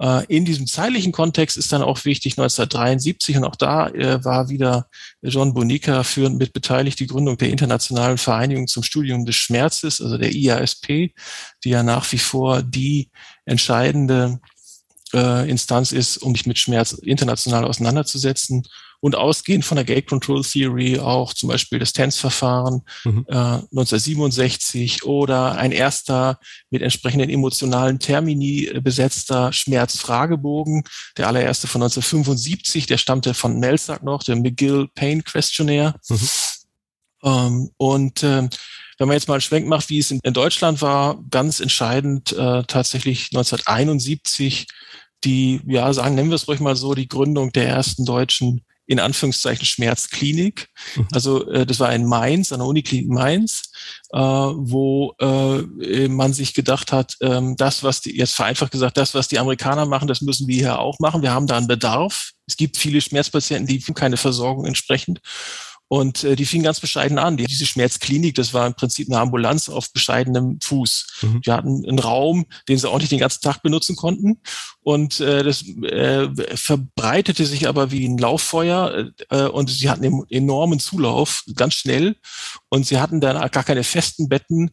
[0.01, 4.49] Äh, in diesem zeitlichen Kontext ist dann auch wichtig 1973 und auch da äh, war
[4.49, 4.87] wieder
[5.21, 10.17] John Bonica führend mit beteiligt die Gründung der Internationalen Vereinigung zum Studium des Schmerzes, also
[10.17, 11.13] der IASP,
[11.63, 13.09] die ja nach wie vor die
[13.45, 14.39] entscheidende
[15.13, 18.65] äh, Instanz ist, um sich mit Schmerz international auseinanderzusetzen
[19.01, 23.25] und ausgehend von der Gate Control Theory auch zum Beispiel das TENS-Verfahren mhm.
[23.27, 30.83] äh, 1967 oder ein erster mit entsprechenden emotionalen Termini äh, besetzter Schmerzfragebogen,
[31.17, 35.95] der allererste von 1975, der stammte von Melsack noch, der McGill Pain Questionnaire.
[36.09, 36.29] Mhm.
[37.23, 38.49] Ähm, und äh,
[38.97, 42.33] wenn man jetzt mal einen Schwenk macht, wie es in, in Deutschland war, ganz entscheidend
[42.33, 44.67] äh, tatsächlich 1971
[45.23, 48.99] die, ja, sagen, nennen wir es ruhig mal so, die Gründung der ersten deutschen in
[48.99, 50.67] Anführungszeichen Schmerzklinik.
[50.95, 51.07] Mhm.
[51.11, 53.71] Also äh, das war in Mainz, an der Uniklinik Mainz,
[54.11, 59.13] äh, wo äh, man sich gedacht hat, ähm, das, was die, jetzt vereinfacht gesagt, das,
[59.13, 61.21] was die Amerikaner machen, das müssen wir hier auch machen.
[61.21, 62.31] Wir haben da einen Bedarf.
[62.47, 65.21] Es gibt viele Schmerzpatienten, die keine Versorgung entsprechend.
[65.89, 67.35] Und äh, die fing ganz bescheiden an.
[67.35, 71.07] Die, diese Schmerzklinik, das war im Prinzip eine Ambulanz auf bescheidenem Fuß.
[71.23, 71.41] Mhm.
[71.41, 74.39] Die hatten einen Raum, den sie auch nicht den ganzen Tag benutzen konnten.
[74.81, 80.23] Und äh, das äh, verbreitete sich aber wie ein Lauffeuer äh, und sie hatten einen
[80.29, 82.17] enormen Zulauf, ganz schnell.
[82.69, 84.69] Und sie hatten dann gar keine festen Betten,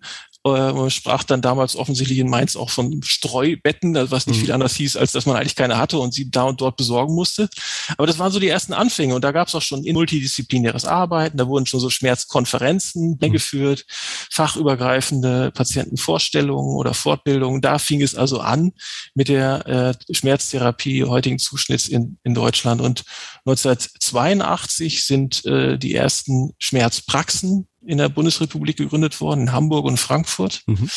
[0.55, 4.41] äh, man sprach dann damals offensichtlich in Mainz auch von Streubetten, was nicht mhm.
[4.43, 7.15] viel anders hieß, als dass man eigentlich keine hatte und sie da und dort besorgen
[7.15, 7.49] musste.
[7.97, 11.37] Aber das waren so die ersten Anfänge und da gab es auch schon multidisziplinäres Arbeiten,
[11.37, 13.33] da wurden schon so Schmerzkonferenzen mhm.
[13.33, 13.85] geführt,
[14.31, 17.61] fachübergreifende Patientenvorstellungen oder Fortbildungen.
[17.61, 18.73] Da fing es also an
[19.15, 19.67] mit der
[20.09, 22.81] äh, Schmerztherapie heutigen Zuschnitts in, in Deutschland.
[22.81, 23.05] Und
[23.47, 30.63] 1982 sind äh, die ersten Schmerzpraxen in der Bundesrepublik gegründet worden, in Hamburg und Frankfurt.
[30.67, 30.91] Mhm.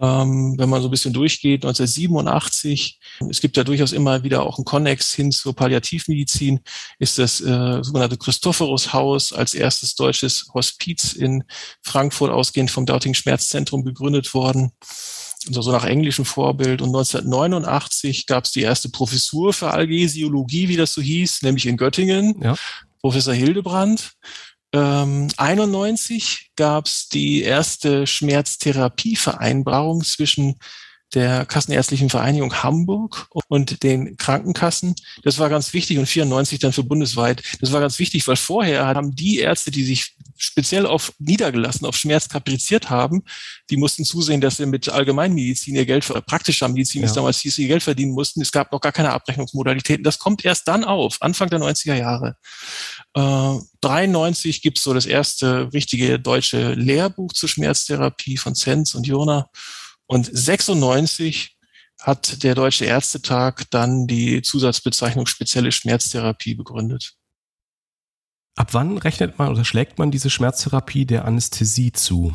[0.00, 2.98] Ähm, wenn man so ein bisschen durchgeht, 1987,
[3.30, 6.60] es gibt ja durchaus immer wieder auch einen Konnex hin zur Palliativmedizin,
[6.98, 11.44] ist das äh, sogenannte Christophorus-Haus als erstes deutsches Hospiz in
[11.82, 14.72] Frankfurt ausgehend vom Dautigen Schmerzzentrum gegründet worden.
[15.46, 16.82] Also so nach englischem Vorbild.
[16.82, 21.76] Und 1989 gab es die erste Professur für Algesiologie, wie das so hieß, nämlich in
[21.76, 22.40] Göttingen.
[22.42, 22.56] Ja.
[23.00, 24.12] Professor Hildebrand.
[24.72, 30.56] Ähm, 91 gab es die erste Schmerztherapievereinbarung zwischen
[31.14, 34.94] der Kassenärztlichen Vereinigung Hamburg und den Krankenkassen.
[35.22, 37.42] Das war ganz wichtig und 94 dann für bundesweit.
[37.60, 41.96] Das war ganz wichtig, weil vorher haben die Ärzte, die sich speziell auf niedergelassen, auf
[41.96, 43.22] Schmerz kapriziert haben,
[43.70, 47.06] die mussten zusehen, dass sie mit Allgemeinmedizin ihr Geld, praktischer Medizin, ja.
[47.06, 48.42] ist damals hieß, ihr Geld verdienen mussten.
[48.42, 50.02] Es gab noch gar keine Abrechnungsmodalitäten.
[50.02, 52.36] Das kommt erst dann auf, Anfang der 90er Jahre.
[53.14, 59.48] Äh, 93 gibt's so das erste richtige deutsche Lehrbuch zur Schmerztherapie von Zenz und Jona.
[60.06, 61.56] Und 96
[62.00, 67.14] hat der Deutsche Ärztetag dann die Zusatzbezeichnung spezielle Schmerztherapie begründet.
[68.54, 72.34] Ab wann rechnet man oder schlägt man diese Schmerztherapie der Anästhesie zu?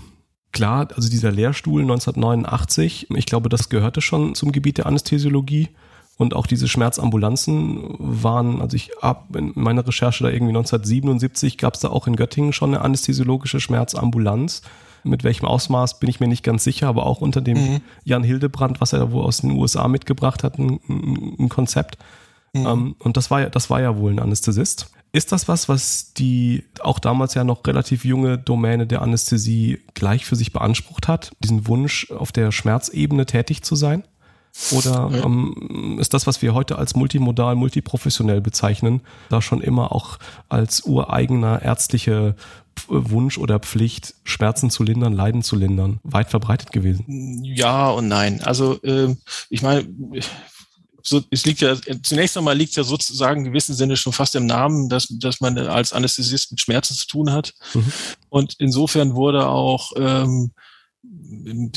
[0.51, 5.69] Klar, also dieser Lehrstuhl 1989, ich glaube, das gehörte schon zum Gebiet der Anästhesiologie.
[6.17, 11.75] Und auch diese Schmerzambulanzen waren, also ich habe in meiner Recherche da irgendwie 1977 gab
[11.75, 14.63] es da auch in Göttingen schon eine anästhesiologische Schmerzambulanz.
[15.03, 17.81] Mit welchem Ausmaß bin ich mir nicht ganz sicher, aber auch unter dem mhm.
[18.03, 20.79] Jan Hildebrand, was er da wohl aus den USA mitgebracht hat, ein,
[21.37, 21.99] ein Konzept.
[22.53, 22.65] Mhm.
[22.65, 24.89] Um, und das war ja, das war ja wohl ein Anästhesist.
[25.17, 30.27] Ist das was, was die auch damals ja noch relativ junge Domäne der Anästhesie gleich
[30.27, 34.03] für sich beansprucht hat, diesen Wunsch auf der Schmerzebene tätig zu sein?
[34.73, 35.23] Oder ja.
[35.23, 40.85] ähm, ist das, was wir heute als multimodal, multiprofessionell bezeichnen, da schon immer auch als
[40.85, 42.35] ureigener ärztliche
[42.87, 47.43] Wunsch oder Pflicht, Schmerzen zu lindern, Leiden zu lindern, weit verbreitet gewesen?
[47.43, 48.41] Ja und nein.
[48.43, 49.15] Also äh,
[49.49, 49.87] ich meine,
[51.07, 54.45] so, es liegt ja, zunächst einmal liegt ja sozusagen in gewissem Sinne schon fast im
[54.45, 57.53] Namen, dass, dass man als Anästhesist mit Schmerzen zu tun hat.
[57.73, 57.93] Mhm.
[58.29, 60.51] Und insofern wurde auch ähm,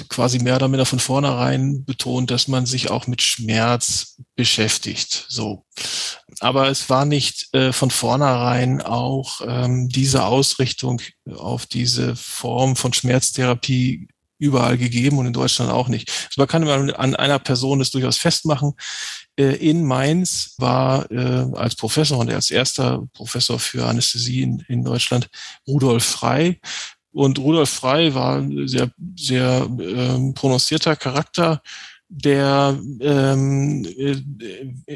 [0.08, 5.26] quasi mehr oder minder von vornherein betont, dass man sich auch mit Schmerz beschäftigt.
[5.28, 5.64] So.
[6.40, 11.00] Aber es war nicht äh, von vornherein auch ähm, diese Ausrichtung
[11.32, 14.08] auf diese Form von Schmerztherapie
[14.40, 16.11] überall gegeben und in Deutschland auch nicht.
[16.11, 18.72] Also man kann an einer Person das durchaus festmachen.
[19.38, 24.83] Äh, in Mainz war äh, als Professor und als erster Professor für Anästhesie in, in
[24.83, 25.29] Deutschland
[25.68, 26.59] Rudolf Frei.
[27.12, 31.61] Und Rudolf Frei war ein sehr, sehr ähm, prononcierter Charakter,
[32.12, 34.16] der ähm, äh,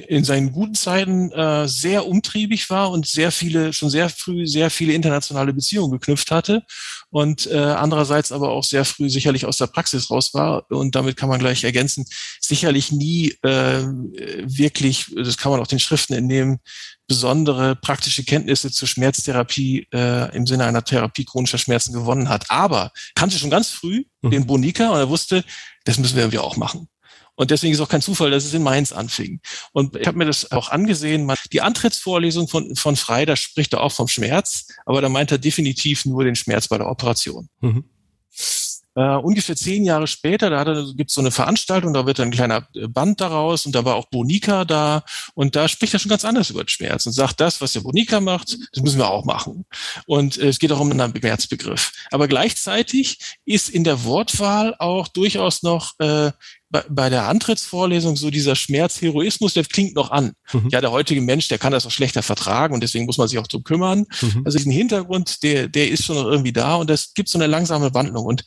[0.09, 4.69] in seinen guten Zeiten äh, sehr umtriebig war und sehr viele, schon sehr früh sehr
[4.69, 6.65] viele internationale Beziehungen geknüpft hatte
[7.11, 11.17] und äh, andererseits aber auch sehr früh sicherlich aus der Praxis raus war und damit
[11.17, 12.05] kann man gleich ergänzen,
[12.41, 13.85] sicherlich nie äh,
[14.43, 16.59] wirklich, das kann man auch den Schriften entnehmen,
[17.07, 22.51] besondere praktische Kenntnisse zur Schmerztherapie äh, im Sinne einer Therapie chronischer Schmerzen gewonnen hat.
[22.51, 24.31] Aber kannte schon ganz früh mhm.
[24.31, 25.45] den Bonika und er wusste,
[25.85, 26.89] das müssen wir irgendwie auch machen.
[27.37, 29.41] Und deswegen ist auch kein Zufall, dass es in Mainz anfing.
[29.73, 31.31] Und ich habe mir das auch angesehen.
[31.53, 35.39] Die Antrittsvorlesung von, von Frei, da spricht er auch vom Schmerz, aber da meint er
[35.39, 37.49] definitiv nur den Schmerz bei der Operation.
[37.61, 37.85] Mhm.
[38.97, 40.63] Uh, ungefähr zehn Jahre später, da
[40.95, 43.97] gibt es so eine Veranstaltung, da wird ein kleiner äh, Band daraus und da war
[43.97, 45.03] auch Bonika da
[45.35, 47.81] und da spricht er schon ganz anders über den Schmerz und sagt, das, was der
[47.81, 49.65] Bonika macht, das müssen wir auch machen.
[50.07, 51.91] Und äh, es geht auch um einen Schmerzbegriff.
[52.13, 56.31] Aber gleichzeitig ist in der Wortwahl auch durchaus noch äh,
[56.89, 60.33] bei der Antrittsvorlesung so dieser Schmerzheroismus, der klingt noch an.
[60.53, 60.69] Mhm.
[60.71, 63.39] Ja, der heutige Mensch, der kann das auch schlechter vertragen und deswegen muss man sich
[63.39, 64.07] auch drum kümmern.
[64.21, 64.43] Mhm.
[64.45, 67.47] Also diesen Hintergrund, der, der ist schon noch irgendwie da und das gibt so eine
[67.47, 68.25] langsame Wandlung.
[68.25, 68.45] Und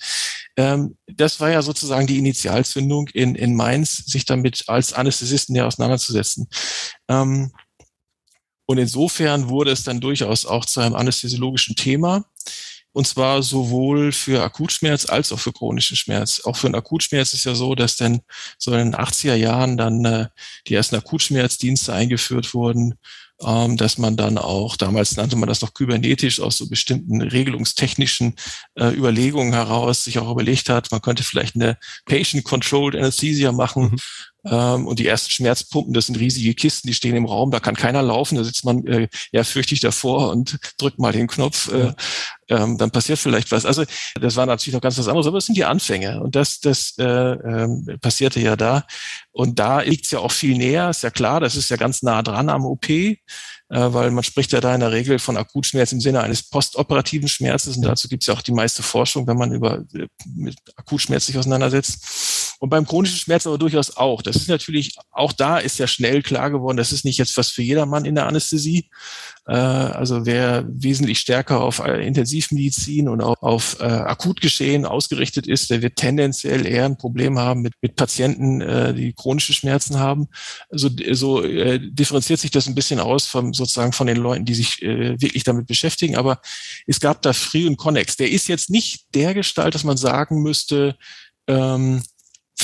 [0.57, 5.65] ähm, das war ja sozusagen die Initialzündung in, in Mainz, sich damit als Anästhesisten ja
[5.65, 6.47] auseinanderzusetzen.
[7.07, 7.51] Ähm,
[8.65, 12.25] und insofern wurde es dann durchaus auch zu einem anästhesiologischen Thema.
[12.97, 16.41] Und zwar sowohl für Akutschmerz als auch für chronischen Schmerz.
[16.43, 18.21] Auch für einen Akutschmerz ist ja so, dass dann
[18.57, 20.25] so in den 80er Jahren dann äh,
[20.65, 22.95] die ersten Akutschmerzdienste eingeführt wurden,
[23.45, 28.33] ähm, dass man dann auch, damals nannte man das noch kybernetisch, aus so bestimmten regelungstechnischen
[28.73, 33.97] äh, Überlegungen heraus sich auch überlegt hat, man könnte vielleicht eine Patient-Controlled Anesthesia machen, mhm.
[34.49, 37.75] Ähm, und die ersten Schmerzpumpen, das sind riesige Kisten, die stehen im Raum, da kann
[37.75, 41.93] keiner laufen, da sitzt man äh, ja fürchtig davor und drückt mal den Knopf, äh,
[42.49, 43.65] ähm, dann passiert vielleicht was.
[43.65, 43.83] Also
[44.19, 46.95] das war natürlich noch ganz was anderes, aber das sind die Anfänge und das, das
[46.97, 48.85] äh, äh, passierte ja da.
[49.31, 52.21] Und da liegt's ja auch viel näher, ist ja klar, das ist ja ganz nah
[52.21, 52.89] dran am OP
[53.69, 57.27] äh, weil man spricht ja da in der Regel von Akutschmerz im Sinne eines postoperativen
[57.27, 60.57] Schmerzes und dazu gibt es ja auch die meiste Forschung, wenn man über äh, mit
[60.75, 62.46] Akutschmerz sich auseinandersetzt.
[62.59, 64.21] Und beim chronischen Schmerz aber durchaus auch.
[64.21, 67.49] Das ist natürlich, auch da ist ja schnell klar geworden, das ist nicht jetzt was
[67.49, 68.89] für jedermann in der Anästhesie.
[69.47, 75.69] Äh, also wer wesentlich stärker auf äh, Intensivmedizin und auch auf äh, Akutgeschehen ausgerichtet ist,
[75.69, 80.27] der wird tendenziell eher ein Problem haben mit, mit Patienten, äh, die chronische Schmerzen haben.
[80.69, 84.55] Also so äh, differenziert sich das ein bisschen aus vom sozusagen von den Leuten, die
[84.55, 86.15] sich äh, wirklich damit beschäftigen.
[86.15, 86.41] Aber
[86.87, 88.17] es gab da Free und Connex.
[88.17, 90.97] Der ist jetzt nicht der Gestalt, dass man sagen müsste,
[91.47, 92.01] ähm,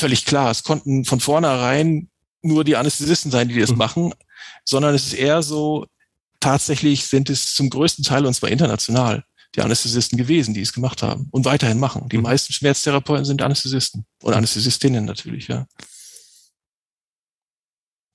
[0.03, 2.09] völlig klar, es konnten von vornherein
[2.41, 3.77] nur die Anästhesisten sein, die das mhm.
[3.77, 4.13] machen,
[4.65, 5.85] sondern es ist eher so,
[6.41, 9.23] tatsächlich sind es zum größten Teil, und zwar international,
[9.55, 12.09] die Anästhesisten gewesen, die es gemacht haben und weiterhin machen.
[12.09, 12.23] Die mhm.
[12.23, 15.67] meisten Schmerztherapeuten sind Anästhesisten und Anästhesistinnen natürlich, ja.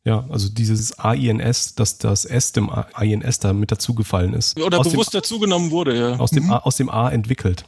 [0.04, 4.60] Ja, also dieses AINS, dass das S dem AINS da mit dazugefallen ist.
[4.60, 6.18] Oder aus bewusst dem, dazugenommen wurde, ja.
[6.18, 6.52] Aus dem, mhm.
[6.52, 7.64] A, aus dem A entwickelt.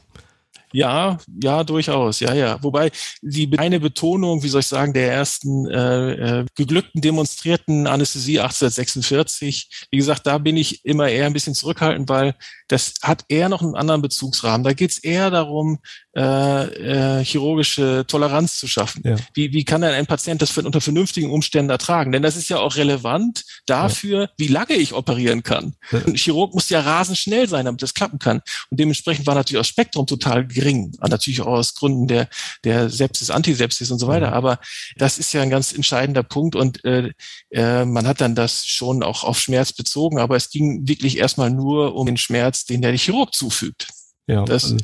[0.73, 2.61] Ja, ja, durchaus, ja, ja.
[2.61, 8.39] Wobei die eine Betonung, wie soll ich sagen, der ersten äh, äh, geglückten demonstrierten Anästhesie
[8.39, 12.35] 1846, wie gesagt, da bin ich immer eher ein bisschen zurückhaltend, weil
[12.67, 14.63] das hat eher noch einen anderen Bezugsrahmen.
[14.63, 15.79] Da geht es eher darum,
[16.15, 19.01] äh, äh, chirurgische Toleranz zu schaffen.
[19.05, 19.15] Ja.
[19.33, 22.11] Wie, wie kann denn ein Patient das für, unter vernünftigen Umständen ertragen?
[22.11, 24.29] Denn das ist ja auch relevant dafür, ja.
[24.37, 25.75] wie lange ich operieren kann.
[25.91, 28.41] Ein Chirurg muss ja rasend schnell sein, damit das klappen kann.
[28.69, 30.91] Und dementsprechend war natürlich das Spektrum total gering.
[31.01, 32.29] Natürlich auch aus Gründen der,
[32.63, 34.33] der Sepsis, Antisepsis und so weiter.
[34.33, 34.59] Aber
[34.95, 36.55] das ist ja ein ganz entscheidender Punkt.
[36.55, 37.11] Und äh,
[37.49, 40.19] äh, man hat dann das schon auch auf Schmerz bezogen.
[40.19, 43.87] Aber es ging wirklich erstmal nur um den Schmerz, den der Chirurg zufügt.
[44.27, 44.77] Ja, das, also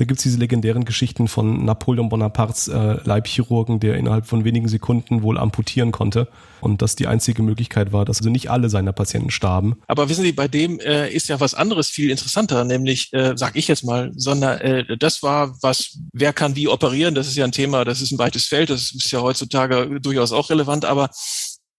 [0.00, 5.22] da gibt's diese legendären Geschichten von Napoleon Bonapartes äh, Leibchirurgen, der innerhalb von wenigen Sekunden
[5.22, 6.26] wohl amputieren konnte.
[6.62, 9.76] Und das die einzige Möglichkeit war, dass also nicht alle seiner Patienten starben.
[9.88, 13.56] Aber wissen Sie, bei dem äh, ist ja was anderes viel interessanter, nämlich, äh, sag
[13.56, 17.44] ich jetzt mal, sondern äh, das war, was, wer kann wie operieren, das ist ja
[17.44, 21.10] ein Thema, das ist ein weites Feld, das ist ja heutzutage durchaus auch relevant, aber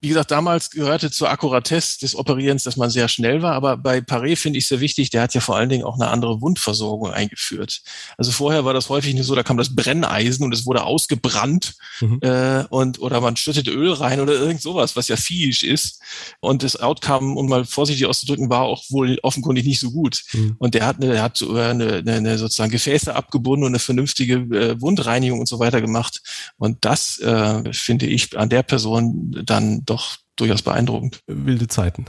[0.01, 3.53] wie gesagt, damals gehörte zur Akkuratesse des Operierens, dass man sehr schnell war.
[3.53, 6.09] Aber bei Paré finde ich sehr wichtig, der hat ja vor allen Dingen auch eine
[6.09, 7.83] andere Wundversorgung eingeführt.
[8.17, 11.75] Also vorher war das häufig nicht so, da kam das Brenneisen und es wurde ausgebrannt
[11.99, 12.17] mhm.
[12.21, 16.01] äh, und oder man schüttet Öl rein oder irgend sowas, was ja fiesch ist.
[16.39, 20.23] Und das Outcome, um mal vorsichtig auszudrücken, war auch wohl offenkundig nicht so gut.
[20.33, 20.55] Mhm.
[20.57, 23.79] Und der hat, eine, der hat so eine, eine, eine sozusagen Gefäße abgebunden und eine
[23.79, 26.21] vernünftige äh, Wundreinigung und so weiter gemacht.
[26.57, 31.21] Und das äh, finde ich an der Person dann doch durchaus beeindruckend.
[31.27, 32.05] Wilde Zeiten.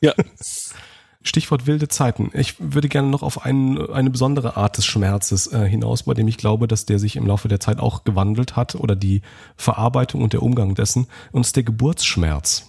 [0.00, 0.14] Ja.
[1.26, 2.30] Stichwort wilde Zeiten.
[2.34, 6.28] Ich würde gerne noch auf ein, eine besondere Art des Schmerzes äh, hinaus, bei dem
[6.28, 9.22] ich glaube, dass der sich im Laufe der Zeit auch gewandelt hat oder die
[9.56, 11.06] Verarbeitung und der Umgang dessen.
[11.32, 12.68] Und es ist der Geburtsschmerz.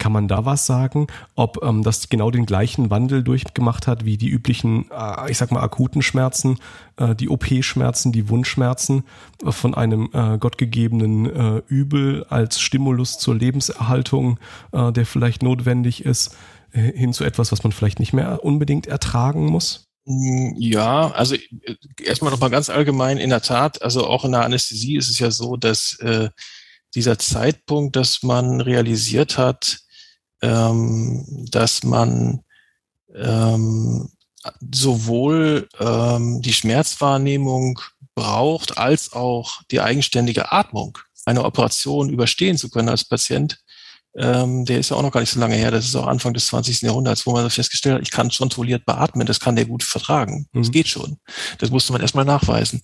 [0.00, 4.16] Kann man da was sagen, ob ähm, das genau den gleichen Wandel durchgemacht hat wie
[4.16, 6.58] die üblichen, äh, ich sag mal, akuten Schmerzen,
[6.96, 9.04] äh, die OP-Schmerzen, die Wundschmerzen
[9.44, 14.40] äh, von einem äh, gottgegebenen äh, Übel als Stimulus zur Lebenserhaltung,
[14.72, 16.34] äh, der vielleicht notwendig ist,
[16.72, 19.88] hin zu etwas, was man vielleicht nicht mehr unbedingt ertragen muss?
[20.04, 21.34] Mm, ja, also
[22.00, 25.32] erstmal nochmal ganz allgemein, in der Tat, also auch in der Anästhesie ist es ja
[25.32, 26.30] so, dass äh,
[26.94, 29.80] dieser Zeitpunkt, dass man realisiert hat,
[30.42, 32.40] ähm, dass man
[33.14, 34.08] ähm,
[34.72, 37.80] sowohl ähm, die Schmerzwahrnehmung
[38.14, 43.58] braucht, als auch die eigenständige Atmung, eine Operation überstehen zu können als Patient.
[44.16, 46.34] Ähm, der ist ja auch noch gar nicht so lange her, das ist auch Anfang
[46.34, 46.82] des 20.
[46.82, 50.48] Jahrhunderts, wo man festgestellt hat, ich kann kontrolliert beatmen, das kann der gut vertragen.
[50.52, 50.72] Das mhm.
[50.72, 51.18] geht schon.
[51.58, 52.82] Das musste man erstmal nachweisen.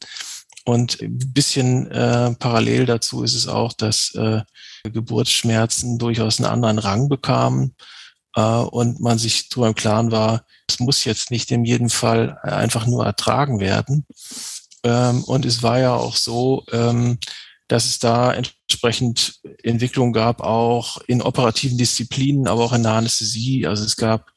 [0.66, 4.42] Und ein bisschen äh, parallel dazu ist es auch, dass äh,
[4.82, 7.76] Geburtsschmerzen durchaus einen anderen Rang bekamen
[8.34, 12.38] äh, und man sich darüber im Klaren war, es muss jetzt nicht in jedem Fall
[12.42, 14.06] einfach nur ertragen werden.
[14.82, 17.18] Ähm, und es war ja auch so, ähm,
[17.68, 23.68] dass es da entsprechend Entwicklungen gab, auch in operativen Disziplinen, aber auch in der Anästhesie.
[23.68, 24.32] Also es gab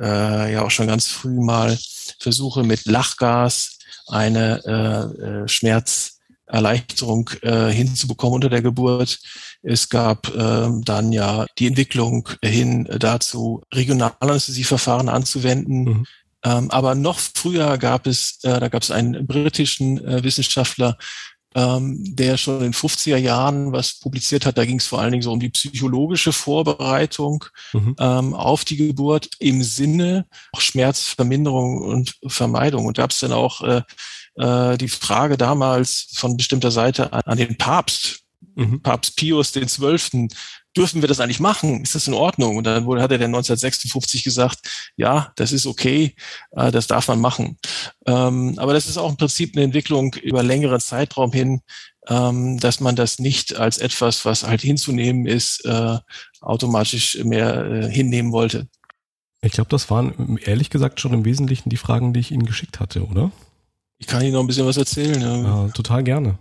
[0.00, 1.76] äh, ja auch schon ganz früh mal
[2.20, 3.71] Versuche mit Lachgas,
[4.08, 9.18] eine äh, äh, Schmerzerleichterung äh, hinzubekommen unter der Geburt.
[9.62, 15.84] Es gab äh, dann ja die Entwicklung hin dazu, Regionalanästhesieverfahren anzuwenden.
[15.84, 16.06] Mhm.
[16.44, 20.96] Ähm, aber noch früher gab es, äh, da gab es einen britischen äh, Wissenschaftler,
[21.54, 24.58] ähm, der schon in den 50er Jahren was publiziert hat.
[24.58, 27.96] Da ging es vor allen Dingen so um die psychologische Vorbereitung mhm.
[27.98, 32.86] ähm, auf die Geburt im Sinne auch Schmerzverminderung und Vermeidung.
[32.86, 33.82] Und da gab es dann auch äh,
[34.36, 38.20] äh, die Frage damals von bestimmter Seite an, an den Papst,
[38.54, 38.82] mhm.
[38.82, 40.28] Papst Pius den Zwölften,
[40.76, 41.82] dürfen wir das eigentlich machen?
[41.82, 42.56] Ist das in Ordnung?
[42.56, 44.60] Und dann wurde, hat er dann 1956 gesagt,
[44.96, 46.14] ja, das ist okay,
[46.52, 47.58] äh, das darf man machen.
[48.06, 51.60] Ähm, aber das ist auch im Prinzip eine Entwicklung über längeren Zeitraum hin,
[52.08, 55.98] ähm, dass man das nicht als etwas, was halt hinzunehmen ist, äh,
[56.40, 58.66] automatisch mehr äh, hinnehmen wollte.
[59.42, 62.80] Ich glaube, das waren ehrlich gesagt schon im Wesentlichen die Fragen, die ich Ihnen geschickt
[62.80, 63.32] hatte, oder?
[63.98, 65.20] Ich kann Ihnen noch ein bisschen was erzählen.
[65.20, 66.38] Ja, total gerne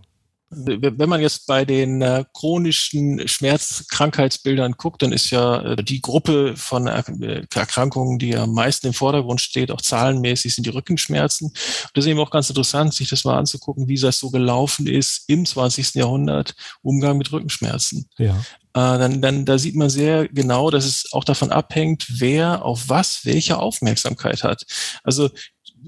[0.54, 6.58] wenn man jetzt bei den äh, chronischen Schmerzkrankheitsbildern guckt, dann ist ja äh, die Gruppe
[6.58, 11.48] von äh, Erkrankungen, die am meisten im Vordergrund steht, auch zahlenmäßig, sind die Rückenschmerzen.
[11.48, 11.58] Und
[11.94, 15.24] das ist eben auch ganz interessant, sich das mal anzugucken, wie das so gelaufen ist
[15.28, 15.96] im 20.
[15.96, 18.10] Jahrhundert, Umgang mit Rückenschmerzen.
[18.18, 18.38] Ja.
[18.74, 23.26] Dann, dann da sieht man sehr genau, dass es auch davon abhängt, wer auf was
[23.26, 24.64] welche Aufmerksamkeit hat.
[25.04, 25.30] Also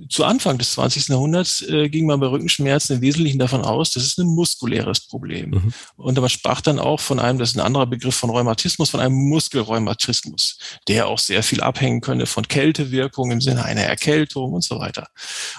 [0.10, 1.10] zu Anfang des 20.
[1.10, 5.52] Jahrhunderts äh, ging man bei Rückenschmerzen im Wesentlichen davon aus, das ist ein muskuläres Problem.
[5.52, 5.74] Mhm.
[5.96, 9.00] Und man sprach dann auch von einem, das ist ein anderer Begriff von Rheumatismus, von
[9.00, 14.64] einem Muskelrheumatismus, der auch sehr viel abhängen könne von Kältewirkung im Sinne einer Erkältung und
[14.64, 15.08] so weiter.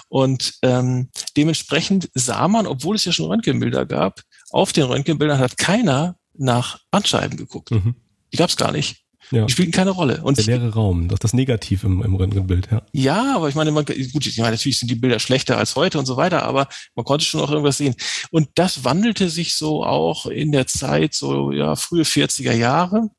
[0.08, 4.20] Und ähm, dementsprechend sah man, obwohl es ja schon Röntgenbilder gab,
[4.50, 7.70] auf den Röntgenbildern hat keiner nach Bandscheiben geguckt.
[7.70, 7.94] Mhm.
[8.32, 9.03] Die gab es gar nicht.
[9.34, 9.46] Ja.
[9.46, 10.22] Die spielten keine Rolle.
[10.22, 12.82] Und der leere Raum, das, das Negativ im, im Röntgenbild, ja.
[12.92, 15.98] Ja, aber ich meine, man, gut, ich meine, natürlich sind die Bilder schlechter als heute
[15.98, 17.94] und so weiter, aber man konnte schon auch irgendwas sehen.
[18.30, 23.10] Und das wandelte sich so auch in der Zeit, so ja, frühe 40er Jahre.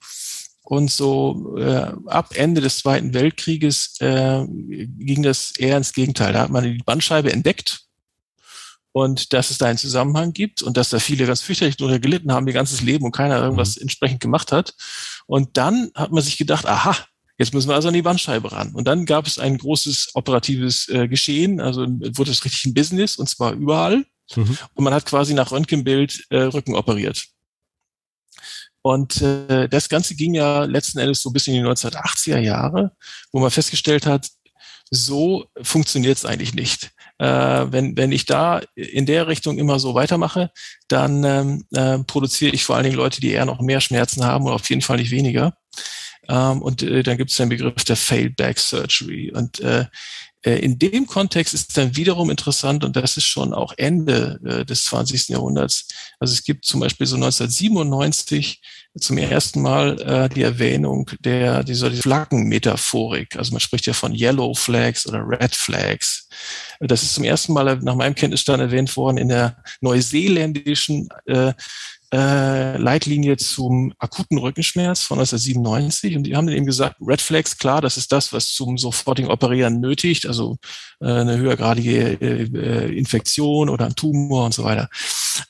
[0.63, 6.34] Und so äh, ab Ende des Zweiten Weltkrieges äh, ging das eher ins Gegenteil.
[6.34, 7.85] Da hat man die Bandscheibe entdeckt
[8.95, 12.31] und dass es da einen Zusammenhang gibt und dass da viele ganz fürchterlich darunter gelitten
[12.31, 13.81] haben, ihr ganzes Leben und keiner irgendwas mhm.
[13.81, 14.73] entsprechend gemacht hat.
[15.25, 16.95] Und dann hat man sich gedacht, aha,
[17.38, 18.73] Jetzt müssen wir also an die Bandscheibe ran.
[18.73, 23.17] Und dann gab es ein großes operatives äh, Geschehen, also wurde es richtig ein Business
[23.17, 24.05] und zwar überall.
[24.38, 24.58] Mhm.
[24.73, 27.25] Und man hat quasi nach Röntgenbild äh, Rücken operiert.
[28.81, 32.93] Und äh, das Ganze ging ja letzten Endes so bis in die 1980er Jahre,
[33.33, 34.29] wo man festgestellt hat,
[34.89, 36.94] so funktioniert es eigentlich nicht.
[37.17, 40.51] Äh, wenn, wenn ich da in der Richtung immer so weitermache,
[40.87, 44.45] dann ähm, äh, produziere ich vor allen Dingen Leute, die eher noch mehr Schmerzen haben
[44.45, 45.53] und auf jeden Fall nicht weniger.
[46.27, 49.31] Ähm, und äh, dann gibt es den Begriff der Failed Back Surgery.
[49.33, 49.85] Und äh,
[50.52, 54.85] in dem Kontext ist dann wiederum interessant, und das ist schon auch Ende äh, des
[54.85, 55.29] 20.
[55.29, 55.87] Jahrhunderts.
[56.19, 58.62] Also es gibt zum Beispiel so 1997
[58.98, 63.35] zum ersten Mal äh, die Erwähnung der dieser Flaggenmetaphorik.
[63.35, 66.29] Also man spricht ja von Yellow Flags oder Red Flags.
[66.79, 71.10] Das ist zum ersten Mal nach meinem Kenntnisstand erwähnt worden in der neuseeländischen
[72.13, 77.58] äh, Leitlinie zum akuten Rückenschmerz von 1997 und die haben dann eben gesagt, Red Flags,
[77.58, 80.58] klar, das ist das, was zum sofortigen Operieren nötigt, also
[81.01, 84.89] äh, eine höhergradige äh, Infektion oder ein Tumor und so weiter.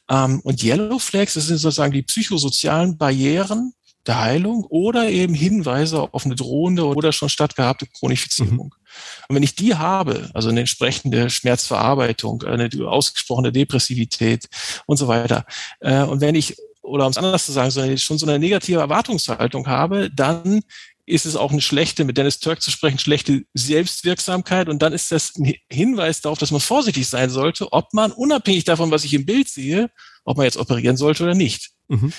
[0.10, 3.74] Ähm, und Yellow Flags, das sind sozusagen die psychosozialen Barrieren,
[4.08, 8.74] der Heilung oder eben Hinweise auf eine drohende oder schon stattgehabte Chronifizierung.
[8.76, 9.28] Mhm.
[9.28, 14.48] Und wenn ich die habe, also eine entsprechende Schmerzverarbeitung, eine ausgesprochene Depressivität
[14.86, 15.46] und so weiter,
[15.80, 18.80] äh, und wenn ich, oder um es anders zu sagen, so schon so eine negative
[18.80, 20.62] Erwartungshaltung habe, dann
[21.08, 24.70] ist es auch eine schlechte, mit Dennis Turk zu sprechen, schlechte Selbstwirksamkeit.
[24.70, 28.64] Und dann ist das ein Hinweis darauf, dass man vorsichtig sein sollte, ob man, unabhängig
[28.64, 29.92] davon, was ich im Bild sehe,
[30.24, 31.70] ob man jetzt operieren sollte oder nicht.
[31.88, 32.12] Mhm.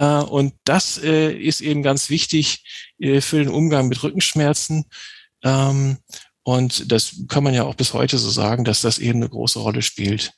[0.00, 2.64] Äh, und das äh, ist eben ganz wichtig
[2.98, 4.86] äh, für den Umgang mit Rückenschmerzen.
[5.44, 5.98] Ähm,
[6.42, 9.58] und das kann man ja auch bis heute so sagen, dass das eben eine große
[9.58, 10.32] Rolle spielt.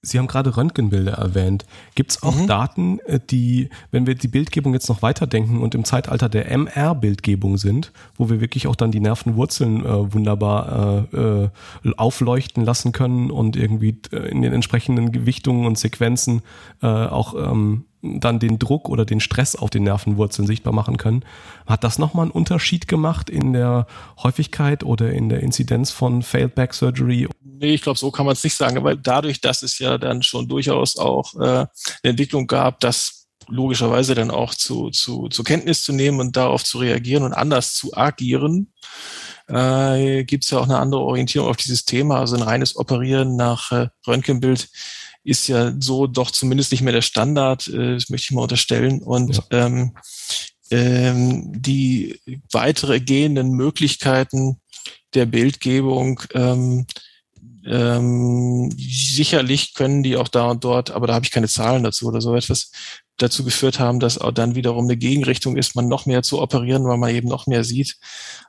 [0.00, 1.66] Sie haben gerade Röntgenbilder erwähnt.
[1.96, 2.46] Gibt es auch mhm.
[2.46, 7.92] Daten, die, wenn wir die Bildgebung jetzt noch weiterdenken und im Zeitalter der MR-Bildgebung sind,
[8.14, 11.48] wo wir wirklich auch dann die Nervenwurzeln äh, wunderbar äh,
[11.96, 16.42] aufleuchten lassen können und irgendwie in den entsprechenden Gewichtungen und Sequenzen
[16.80, 21.24] äh, auch ähm, dann den Druck oder den Stress auf den Nervenwurzeln sichtbar machen können.
[21.66, 23.86] Hat das nochmal einen Unterschied gemacht in der
[24.22, 27.28] Häufigkeit oder in der Inzidenz von Failed Back Surgery?
[27.42, 30.22] Nee, ich glaube, so kann man es nicht sagen, weil dadurch, dass es ja dann
[30.22, 31.68] schon durchaus auch äh, eine
[32.02, 36.78] Entwicklung gab, das logischerweise dann auch zu, zu, zur Kenntnis zu nehmen und darauf zu
[36.78, 38.72] reagieren und anders zu agieren,
[39.48, 42.20] äh, gibt es ja auch eine andere Orientierung auf dieses Thema.
[42.20, 44.68] Also ein reines Operieren nach äh, Röntgenbild
[45.28, 49.02] ist ja so doch zumindest nicht mehr der Standard, äh, das möchte ich mal unterstellen.
[49.02, 49.66] Und ja.
[49.66, 49.94] ähm,
[50.70, 52.20] ähm, die
[52.50, 54.60] weitere gehenden Möglichkeiten
[55.14, 56.86] der Bildgebung ähm,
[57.64, 62.06] ähm, sicherlich können die auch da und dort, aber da habe ich keine Zahlen dazu
[62.06, 62.70] oder so etwas,
[63.18, 66.84] dazu geführt haben, dass auch dann wiederum eine Gegenrichtung ist, man noch mehr zu operieren,
[66.84, 67.96] weil man eben noch mehr sieht.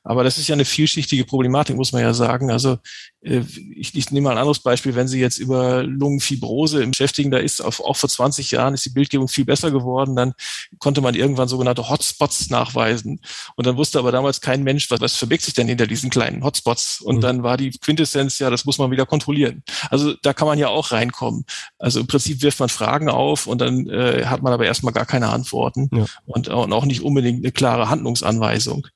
[0.04, 2.52] Aber das ist ja eine vielschichtige Problematik, muss man ja sagen.
[2.52, 2.78] Also
[3.22, 3.42] äh,
[3.76, 7.62] ich, ich nehme mal ein anderes Beispiel, wenn Sie jetzt über Lungenfibrose beschäftigen, da ist
[7.62, 10.34] auf, auch vor 20 Jahren ist die Bildgebung viel besser geworden, dann
[10.78, 13.22] konnte man irgendwann sogenannte Hotspots nachweisen.
[13.56, 16.44] Und dann wusste aber damals kein Mensch, was, was verbirgt sich denn hinter diesen kleinen
[16.44, 17.02] Hotspots.
[17.02, 17.22] Und mhm.
[17.22, 19.64] dann war die Quintessenz, ja, das muss man wieder kontrollieren.
[19.90, 21.46] Also da kann man ja auch reinkommen.
[21.78, 25.06] Also im Prinzip wirft man Fragen auf und dann äh, hat man aber erstmal gar
[25.06, 26.06] keine Antworten ja.
[26.26, 28.88] und, und, auch nicht unbedingt eine klare Handlungsanweisung.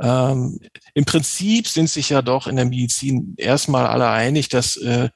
[0.00, 0.60] Ähm,
[0.94, 5.08] Im Prinzip sind sich ja doch in der Medizin erstmal alle einig, dass äh,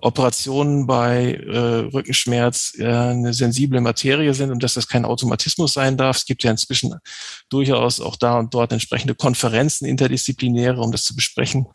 [0.00, 1.58] Operationen bei äh,
[1.92, 6.18] Rückenschmerz äh, eine sensible Materie sind und dass das kein Automatismus sein darf.
[6.18, 6.94] Es gibt ja inzwischen
[7.48, 11.66] durchaus auch da und dort entsprechende Konferenzen interdisziplinäre, um das zu besprechen.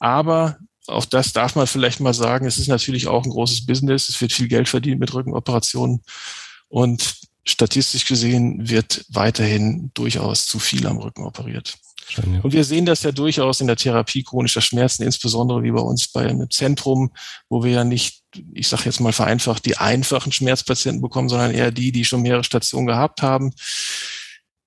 [0.00, 2.46] Aber auch das darf man vielleicht mal sagen.
[2.46, 4.08] Es ist natürlich auch ein großes Business.
[4.08, 6.02] Es wird viel Geld verdient mit Rückenoperationen.
[6.74, 11.76] Und statistisch gesehen wird weiterhin durchaus zu viel am Rücken operiert.
[12.08, 12.40] Schön, ja.
[12.40, 16.08] Und wir sehen das ja durchaus in der Therapie chronischer Schmerzen, insbesondere wie bei uns
[16.08, 17.12] bei einem Zentrum,
[17.48, 21.70] wo wir ja nicht, ich sage jetzt mal vereinfacht, die einfachen Schmerzpatienten bekommen, sondern eher
[21.70, 23.54] die, die schon mehrere Stationen gehabt haben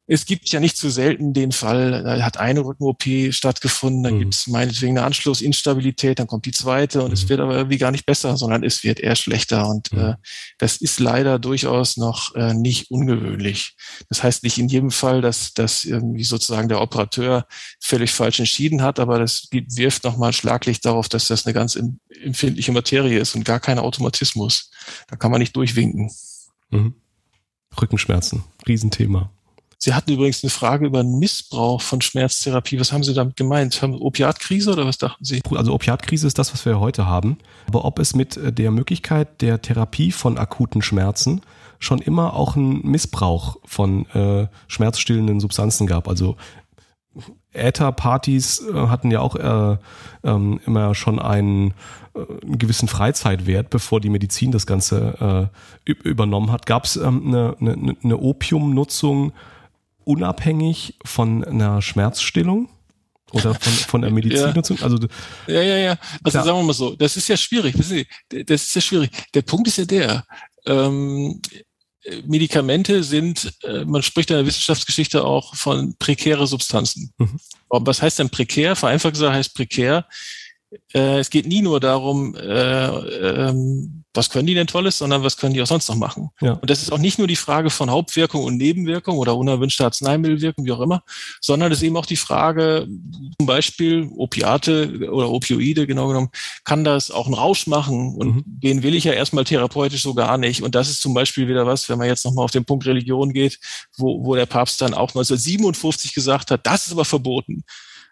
[0.09, 4.19] es gibt ja nicht zu selten den Fall, da hat eine Rücken-OP stattgefunden, dann mhm.
[4.19, 7.13] gibt es meinetwegen eine Anschlussinstabilität, dann kommt die zweite und mhm.
[7.13, 9.67] es wird aber irgendwie gar nicht besser, sondern es wird eher schlechter.
[9.67, 9.99] Und mhm.
[9.99, 10.15] äh,
[10.59, 13.75] das ist leider durchaus noch äh, nicht ungewöhnlich.
[14.07, 17.45] Das heißt nicht in jedem Fall, dass, dass irgendwie sozusagen der Operateur
[17.81, 22.71] völlig falsch entschieden hat, aber das wirft nochmal Schlaglicht darauf, dass das eine ganz empfindliche
[22.71, 24.71] Materie ist und gar kein Automatismus.
[25.09, 26.09] Da kann man nicht durchwinken.
[26.69, 26.95] Mhm.
[27.79, 29.31] Rückenschmerzen, Riesenthema.
[29.79, 32.79] Sie hatten übrigens eine Frage über einen Missbrauch von Schmerztherapie.
[32.79, 33.79] Was haben Sie damit gemeint?
[33.83, 35.41] Opiatkrise oder was dachten Sie?
[35.55, 37.37] Also Opiatkrise ist das, was wir heute haben.
[37.67, 41.41] Aber ob es mit der Möglichkeit der Therapie von akuten Schmerzen
[41.79, 46.07] schon immer auch einen Missbrauch von äh, schmerzstillenden Substanzen gab.
[46.07, 46.37] Also
[47.53, 49.77] Äther-Partys äh, hatten ja auch äh,
[50.23, 51.73] ähm, immer schon einen,
[52.15, 55.51] äh, einen, gewissen Freizeitwert, bevor die Medizin das Ganze
[55.85, 56.65] äh, übernommen hat.
[56.65, 59.33] Gab es ähm, eine, eine, eine Opiumnutzung
[60.07, 62.69] unabhängig von einer Schmerzstillung?
[63.31, 64.83] Oder von, von der Medizin Ja.
[64.83, 64.97] Also,
[65.47, 65.97] Ja, ja, ja.
[66.23, 66.43] Also Klar.
[66.45, 67.75] sagen wir mal so, das ist ja schwierig.
[67.75, 69.11] Das ist ja schwierig.
[69.33, 70.25] Der Punkt ist ja der,
[70.65, 71.41] ähm,
[72.25, 77.13] Medikamente sind, äh, man spricht in der Wissenschaftsgeschichte auch von prekäre Substanzen.
[77.17, 77.37] Mhm.
[77.69, 78.77] Was heißt denn prekär?
[78.77, 80.07] Vereinfacht gesagt heißt prekär,
[80.93, 85.37] äh, es geht nie nur darum, äh, ähm, was können die denn Tolles, sondern was
[85.37, 86.29] können die auch sonst noch machen.
[86.41, 86.53] Ja.
[86.53, 90.65] Und das ist auch nicht nur die Frage von Hauptwirkung und Nebenwirkung oder unerwünschte Arzneimittelwirkung,
[90.65, 91.03] wie auch immer,
[91.39, 92.87] sondern es ist eben auch die Frage,
[93.39, 96.29] zum Beispiel Opiate oder Opioide, genau genommen,
[96.65, 98.15] kann das auch einen Rausch machen?
[98.17, 98.43] Und Mhm.
[98.45, 100.63] den will ich ja erstmal therapeutisch so gar nicht.
[100.63, 103.31] Und das ist zum Beispiel wieder was, wenn man jetzt nochmal auf den Punkt Religion
[103.31, 103.59] geht,
[103.97, 107.63] wo, wo der Papst dann auch 1957 gesagt hat, das ist aber verboten.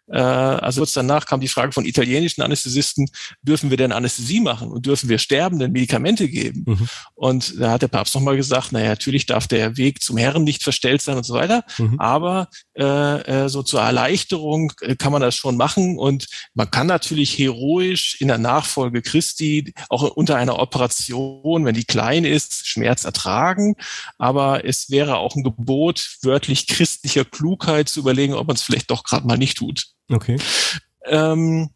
[0.07, 3.07] Äh, also kurz danach kam die Frage von italienischen Anästhesisten,
[3.41, 6.63] dürfen wir denn Anästhesie machen und dürfen wir Sterbenden Medikamente geben?
[6.67, 6.87] Mhm.
[7.15, 10.63] Und da hat der Papst nochmal gesagt, naja, natürlich darf der Weg zum Herrn nicht
[10.63, 11.99] verstellt sein und so weiter, Mhm.
[11.99, 12.83] aber äh,
[13.45, 18.17] äh, so zur Erleichterung äh, kann man das schon machen und man kann natürlich heroisch
[18.19, 23.75] in der Nachfolge Christi auch unter einer Operation, wenn die klein ist, Schmerz ertragen,
[24.17, 28.91] aber es wäre auch ein Gebot wörtlich christlicher Klugheit zu überlegen, ob man es vielleicht
[28.91, 29.94] doch gerade mal nicht tut.
[30.09, 30.37] Okay.
[31.05, 31.69] Ähm,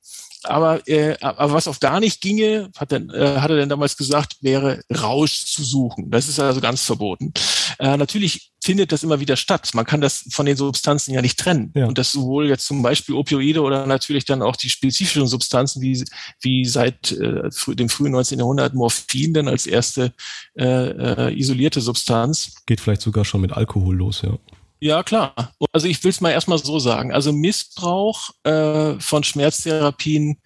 [0.44, 3.98] aber, äh, aber was auf gar nicht ginge, hat, er, äh, hat er denn damals
[3.98, 6.10] gesagt, wäre Rausch zu suchen.
[6.10, 7.34] Das ist also ganz verboten.
[7.78, 9.70] Äh, natürlich findet das immer wieder statt.
[9.74, 11.72] Man kann das von den Substanzen ja nicht trennen.
[11.76, 11.88] Ja.
[11.88, 16.06] Und das sowohl jetzt zum Beispiel Opioide oder natürlich dann auch die spezifischen Substanzen wie,
[16.42, 18.40] wie seit äh, frü dem frühen 19.
[18.40, 20.14] Jahrhundert Morphin dann als erste
[20.58, 22.56] äh, äh, isolierte Substanz.
[22.66, 24.38] Geht vielleicht sogar schon mit Alkohol los, ja.
[24.82, 25.34] Ja, klar.
[25.74, 27.12] Also ich will es mal erstmal so sagen.
[27.12, 30.40] Also Missbrauch äh, von Schmerztherapien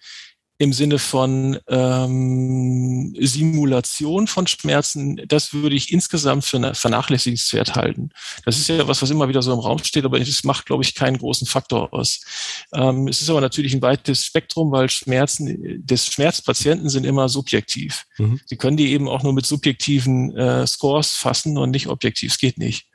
[0.64, 8.10] im Sinne von ähm, Simulation von Schmerzen, das würde ich insgesamt für eine vernachlässigenswert halten.
[8.44, 10.82] Das ist ja was, was immer wieder so im Raum steht, aber es macht, glaube
[10.82, 12.24] ich, keinen großen Faktor aus.
[12.72, 18.06] Ähm, es ist aber natürlich ein weites Spektrum, weil Schmerzen des Schmerzpatienten sind immer subjektiv.
[18.16, 18.40] Mhm.
[18.46, 22.32] Sie können die eben auch nur mit subjektiven äh, Scores fassen und nicht objektiv.
[22.32, 22.86] Es geht nicht.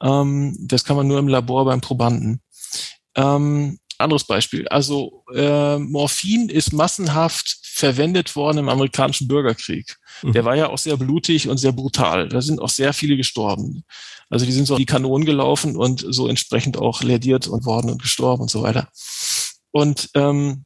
[0.00, 2.40] Ähm, das kann man nur im Labor beim Probanden.
[3.14, 4.66] Ähm, anderes Beispiel.
[4.68, 9.96] Also äh, Morphin ist massenhaft verwendet worden im amerikanischen Bürgerkrieg.
[10.22, 10.32] Mhm.
[10.32, 12.28] Der war ja auch sehr blutig und sehr brutal.
[12.28, 13.84] Da sind auch sehr viele gestorben.
[14.28, 18.02] Also die sind so die Kanonen gelaufen und so entsprechend auch lädiert und worden und
[18.02, 18.88] gestorben und so weiter.
[19.72, 20.64] Und ähm,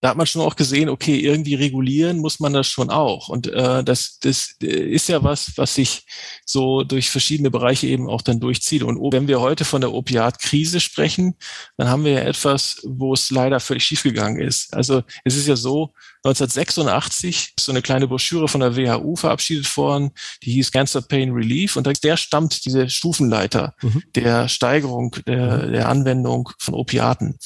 [0.00, 3.28] da hat man schon auch gesehen, okay, irgendwie regulieren muss man das schon auch.
[3.28, 6.06] Und äh, das, das ist ja was, was sich
[6.46, 8.82] so durch verschiedene Bereiche eben auch dann durchzieht.
[8.82, 11.34] Und wenn wir heute von der Opiatkrise sprechen,
[11.76, 14.74] dann haben wir ja etwas, wo es leider völlig schiefgegangen ist.
[14.74, 15.92] Also es ist ja so,
[16.24, 20.10] 1986 ist so eine kleine Broschüre von der WHO verabschiedet worden,
[20.42, 21.76] die hieß Cancer Pain Relief.
[21.76, 24.02] Und der stammt diese Stufenleiter Mhm.
[24.14, 27.38] der Steigerung der, der Anwendung von Opiaten.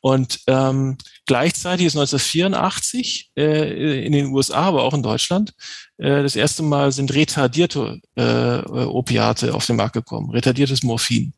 [0.00, 0.98] Und ähm,
[1.28, 5.52] gleichzeitig ist 1984 äh, in den USA, aber auch in Deutschland,
[5.98, 11.34] äh, das erste Mal sind retardierte äh, Opiate auf den Markt gekommen, retardiertes Morphin.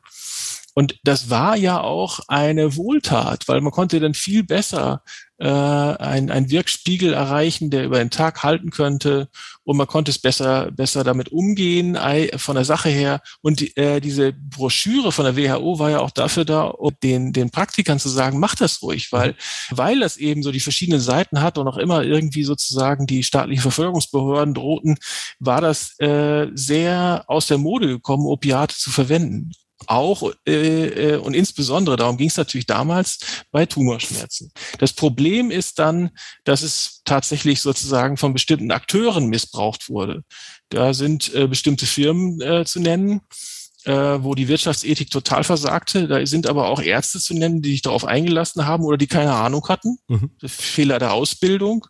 [0.80, 5.02] Und das war ja auch eine Wohltat, weil man konnte dann viel besser
[5.36, 9.28] äh, ein, ein Wirkspiegel erreichen, der über den Tag halten könnte
[9.62, 11.98] und man konnte es besser, besser damit umgehen
[12.36, 13.20] von der Sache her.
[13.42, 17.34] Und die, äh, diese Broschüre von der WHO war ja auch dafür da, um den,
[17.34, 19.36] den Praktikern zu sagen, mach das ruhig, weil,
[19.70, 23.60] weil das eben so die verschiedenen Seiten hat und auch immer irgendwie sozusagen die staatlichen
[23.60, 24.96] Verfolgungsbehörden drohten,
[25.40, 29.52] war das äh, sehr aus der Mode gekommen, Opiate zu verwenden
[29.86, 33.18] auch äh, äh, und insbesondere, darum ging es natürlich damals,
[33.50, 34.52] bei Tumorschmerzen.
[34.78, 36.10] Das Problem ist dann,
[36.44, 40.22] dass es tatsächlich sozusagen von bestimmten Akteuren missbraucht wurde.
[40.68, 43.22] Da sind äh, bestimmte Firmen äh, zu nennen,
[43.84, 46.08] äh, wo die Wirtschaftsethik total versagte.
[46.08, 49.32] Da sind aber auch Ärzte zu nennen, die sich darauf eingelassen haben oder die keine
[49.32, 49.98] Ahnung hatten.
[50.08, 50.30] Mhm.
[50.46, 51.86] Fehler der Ausbildung.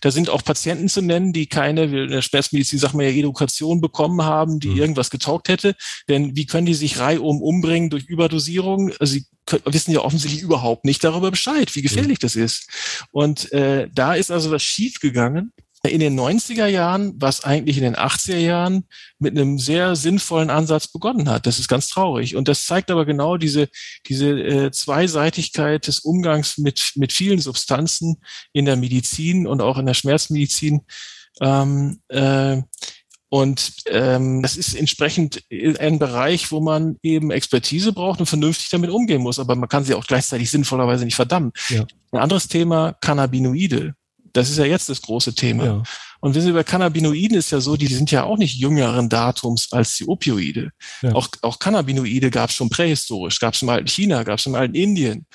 [0.00, 3.80] Da sind auch Patienten zu nennen, die keine, in der Schmerzmedizin sagt man ja, Edukation
[3.80, 4.76] bekommen haben, die Mhm.
[4.76, 5.74] irgendwas getaugt hätte.
[6.08, 8.92] Denn wie können die sich reihum umbringen durch Überdosierung?
[8.98, 12.68] Also sie können, wissen ja offensichtlich überhaupt nicht darüber Bescheid, wie gefährlich das ist.
[13.10, 15.52] Und äh, da ist also was schiefgegangen.
[15.88, 18.86] In den 90er Jahren, was eigentlich in den 80er Jahren
[19.18, 21.44] mit einem sehr sinnvollen Ansatz begonnen hat.
[21.44, 22.36] Das ist ganz traurig.
[22.36, 23.68] Und das zeigt aber genau diese,
[24.06, 28.18] diese äh, Zweiseitigkeit des Umgangs mit, mit vielen Substanzen
[28.52, 30.82] in der Medizin und auch in der Schmerzmedizin.
[31.40, 32.62] Ähm, äh,
[33.28, 38.90] und ähm, das ist entsprechend ein Bereich, wo man eben Expertise braucht und vernünftig damit
[38.90, 39.38] umgehen muss.
[39.38, 41.50] Aber man kann sie auch gleichzeitig sinnvollerweise nicht verdammen.
[41.70, 41.86] Ja.
[42.10, 43.94] Ein anderes Thema, Cannabinoide.
[44.32, 45.64] Das ist ja jetzt das große Thema.
[45.64, 45.82] Ja.
[46.24, 49.72] Und wissen Sie, bei Cannabinoiden ist ja so, die sind ja auch nicht jüngeren Datums
[49.72, 50.70] als die Opioide.
[51.02, 51.16] Ja.
[51.16, 54.54] Auch, auch Cannabinoide gab es schon prähistorisch, gab es im alten China, gab es im
[54.54, 55.26] alten Indien.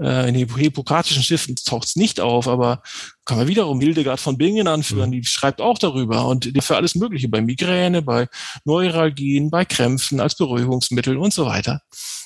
[0.00, 2.80] Äh, in den hippokratischen Schiffen taucht es nicht auf, aber
[3.24, 7.28] kann man wiederum Hildegard von Bingen anführen, die schreibt auch darüber und für alles Mögliche,
[7.28, 8.28] bei Migräne, bei
[8.64, 11.80] Neuralgien, bei Krämpfen, als Beruhigungsmittel und so weiter.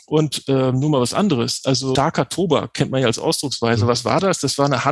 [0.07, 1.63] Und äh, nur mal was anderes.
[1.65, 3.85] Also starker Tobak kennt man ja als Ausdrucksweise.
[3.85, 3.89] Mhm.
[3.89, 4.41] Was war das?
[4.41, 4.85] Das war eine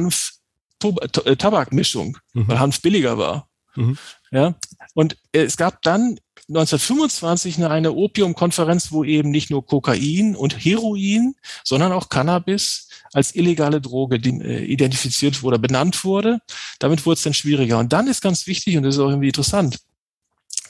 [0.83, 2.49] Hanf-Tabakmischung, Mhm.
[2.49, 3.49] weil Hanf billiger war.
[3.77, 3.99] Mhm.
[4.31, 4.55] Ja.
[4.95, 6.19] Und äh, es gab dann
[6.49, 13.81] 1925 eine, Opiumkonferenz, wo eben nicht nur Kokain und Heroin, sondern auch Cannabis als illegale
[13.81, 16.41] Droge äh, identifiziert wurde, benannt wurde.
[16.79, 17.79] Damit wurde es dann schwieriger.
[17.79, 19.79] Und dann ist ganz wichtig, und das ist auch irgendwie interessant,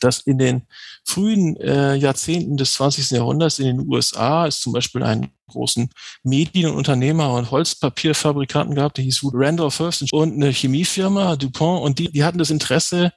[0.00, 0.62] dass in den
[1.04, 3.10] frühen äh, Jahrzehnten des 20.
[3.10, 5.90] Jahrhunderts in den USA es zum Beispiel einen großen
[6.22, 12.24] Medienunternehmer und Holzpapierfabrikanten gab, der hieß Randolph Hearst und eine Chemiefirma, DuPont, und die, die
[12.24, 13.12] hatten das Interesse,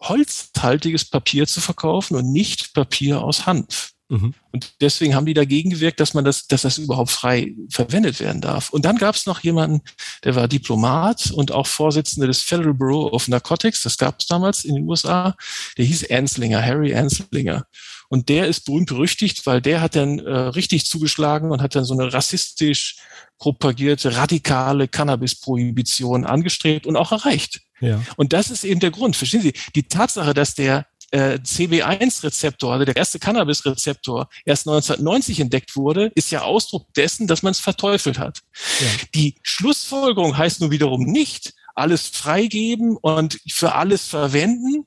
[0.00, 3.91] holzhaltiges Papier zu verkaufen und nicht Papier aus Hanf.
[4.12, 4.34] Mhm.
[4.52, 8.42] Und deswegen haben die dagegen gewirkt, dass man das, dass das überhaupt frei verwendet werden
[8.42, 8.68] darf.
[8.68, 9.80] Und dann gab es noch jemanden,
[10.22, 14.66] der war Diplomat und auch Vorsitzender des Federal Bureau of Narcotics, das gab es damals
[14.66, 15.34] in den USA,
[15.78, 17.64] der hieß Anslinger, Harry Anslinger.
[18.10, 21.86] Und der ist berühmt berüchtigt, weil der hat dann äh, richtig zugeschlagen und hat dann
[21.86, 22.96] so eine rassistisch
[23.38, 27.62] propagierte, radikale Cannabis-Prohibition angestrebt und auch erreicht.
[27.80, 28.02] Ja.
[28.16, 29.16] Und das ist eben der Grund.
[29.16, 29.54] Verstehen Sie?
[29.74, 36.30] Die Tatsache, dass der äh, CB1-Rezeptor, also der erste Cannabis-Rezeptor, erst 1990 entdeckt wurde, ist
[36.30, 38.40] ja Ausdruck dessen, dass man es verteufelt hat.
[38.80, 38.86] Ja.
[39.14, 44.86] Die Schlussfolgerung heißt nur wiederum nicht, alles freigeben und für alles verwenden,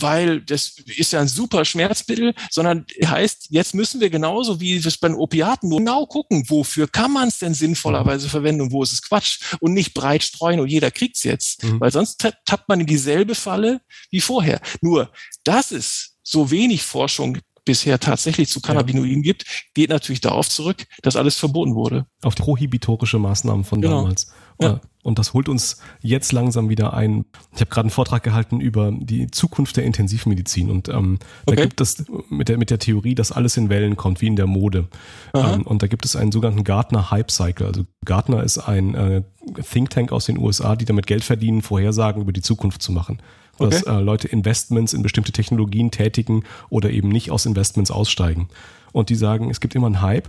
[0.00, 4.98] weil das ist ja ein super Schmerzmittel, sondern heißt, jetzt müssen wir genauso wie das
[4.98, 8.82] bei den Opiaten nur genau gucken, wofür kann man es denn sinnvollerweise verwenden und wo
[8.82, 11.80] ist es Quatsch und nicht breit streuen und jeder kriegt's jetzt, Mhm.
[11.80, 13.80] weil sonst ta- tappt man in dieselbe Falle
[14.10, 14.60] wie vorher.
[14.80, 15.10] Nur,
[15.44, 19.44] dass es so wenig Forschung bisher tatsächlich zu Cannabinoiden gibt,
[19.74, 22.06] geht natürlich darauf zurück, dass alles verboten wurde.
[22.22, 23.98] Auf prohibitorische Maßnahmen von Genau.
[24.02, 24.28] damals.
[24.58, 24.80] Ja.
[25.02, 27.26] Und das holt uns jetzt langsam wieder ein.
[27.54, 31.62] Ich habe gerade einen Vortrag gehalten über die Zukunft der Intensivmedizin und ähm, da Okay.
[31.62, 34.46] gibt es mit der, mit der Theorie, dass alles in Wellen kommt, wie in der
[34.48, 34.88] Mode.
[35.34, 37.66] Ähm, und da gibt es einen sogenannten Gartner Hype Cycle.
[37.66, 39.22] Also Gartner ist ein äh,
[39.70, 43.18] Think Tank aus den USA, die damit Geld verdienen, Vorhersagen über die Zukunft zu machen.
[43.58, 43.98] Dass Okay.
[43.98, 48.48] äh, Leute Investments in bestimmte Technologien tätigen oder eben nicht aus Investments aussteigen.
[48.92, 50.28] Und die sagen, es gibt immer einen Hype,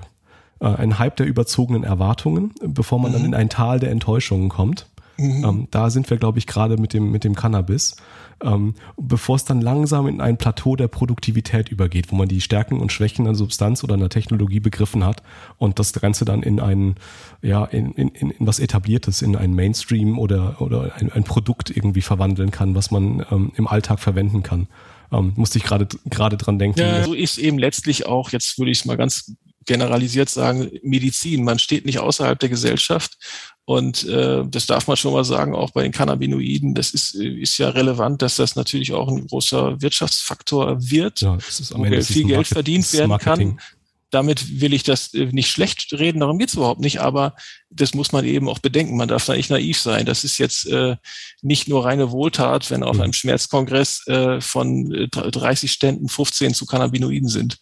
[0.60, 4.88] äh, ein Hype der überzogenen Erwartungen, bevor man dann in ein Tal der Enttäuschungen kommt.
[5.20, 7.96] Ähm, da sind wir, glaube ich, gerade mit dem, mit dem Cannabis.
[8.44, 12.80] Ähm, bevor es dann langsam in ein Plateau der Produktivität übergeht, wo man die Stärken
[12.80, 15.24] und Schwächen einer Substanz oder einer Technologie begriffen hat
[15.58, 16.96] und das Ganze dann in ein,
[17.42, 21.76] ja, in, in, in in was Etabliertes, in ein Mainstream oder, oder ein, ein Produkt
[21.76, 24.68] irgendwie verwandeln kann, was man ähm, im Alltag verwenden kann.
[25.12, 26.80] Ähm, musste ich gerade gerade dran denken.
[26.80, 29.36] Ja, so ist eben letztlich auch, jetzt würde ich es mal ganz
[29.68, 31.44] generalisiert sagen, Medizin.
[31.44, 33.18] Man steht nicht außerhalb der Gesellschaft.
[33.66, 37.28] Und äh, das darf man schon mal sagen, auch bei den Cannabinoiden, das ist, äh,
[37.28, 41.82] ist ja relevant, dass das natürlich auch ein großer Wirtschaftsfaktor wird, ja, es ist am
[41.82, 43.58] wo es viel Geld Market- verdient es werden Marketing.
[43.58, 43.66] kann.
[44.10, 47.36] Damit will ich das äh, nicht schlecht reden, darum geht's überhaupt nicht, aber
[47.70, 48.96] das muss man eben auch bedenken.
[48.96, 50.06] Man darf da nicht naiv sein.
[50.06, 50.96] Das ist jetzt äh,
[51.42, 53.02] nicht nur reine Wohltat, wenn auf Mhm.
[53.02, 57.58] einem Schmerzkongress äh, von äh, 30 Ständen 15 zu Cannabinoiden sind.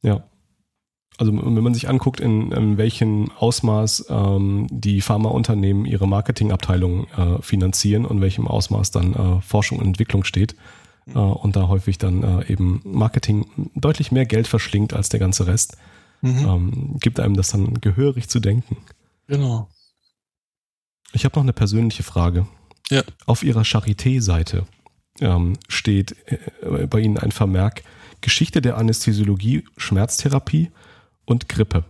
[0.00, 0.26] Ja.
[1.20, 7.42] Also wenn man sich anguckt, in, in welchem Ausmaß ähm, die Pharmaunternehmen ihre Marketingabteilung äh,
[7.42, 10.56] finanzieren und welchem Ausmaß dann äh, Forschung und Entwicklung steht
[11.08, 13.44] äh, und da häufig dann äh, eben Marketing
[13.74, 15.76] deutlich mehr Geld verschlingt als der ganze Rest,
[16.22, 18.78] ähm, gibt einem das dann gehörig zu denken.
[19.26, 19.68] Genau.
[21.12, 22.46] Ich habe noch eine persönliche Frage.
[22.88, 23.02] Ja.
[23.26, 24.64] Auf Ihrer Charité-Seite
[25.20, 26.16] ähm, steht
[26.62, 27.82] äh, bei Ihnen ein Vermerk
[28.22, 30.70] Geschichte der Anästhesiologie, Schmerztherapie
[31.30, 31.84] und Grippe.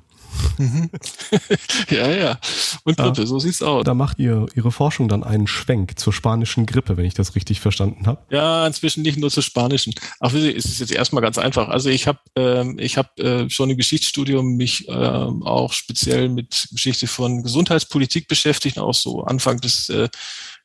[1.91, 2.38] ja, ja.
[2.84, 3.07] Und Ja.
[3.07, 3.84] Grippe, so sieht's aus.
[3.84, 7.61] Da macht ihr Ihre Forschung dann einen Schwenk zur spanischen Grippe, wenn ich das richtig
[7.61, 8.22] verstanden habe.
[8.30, 9.95] Ja, inzwischen nicht nur zur Spanischen.
[10.20, 11.68] Ach, Sie, es ist jetzt erstmal ganz einfach.
[11.68, 16.68] Also ich habe ähm, ich hab, äh, schon im Geschichtsstudium mich ähm, auch speziell mit
[16.70, 20.09] Geschichte von Gesundheitspolitik beschäftigt, auch so Anfang des, äh,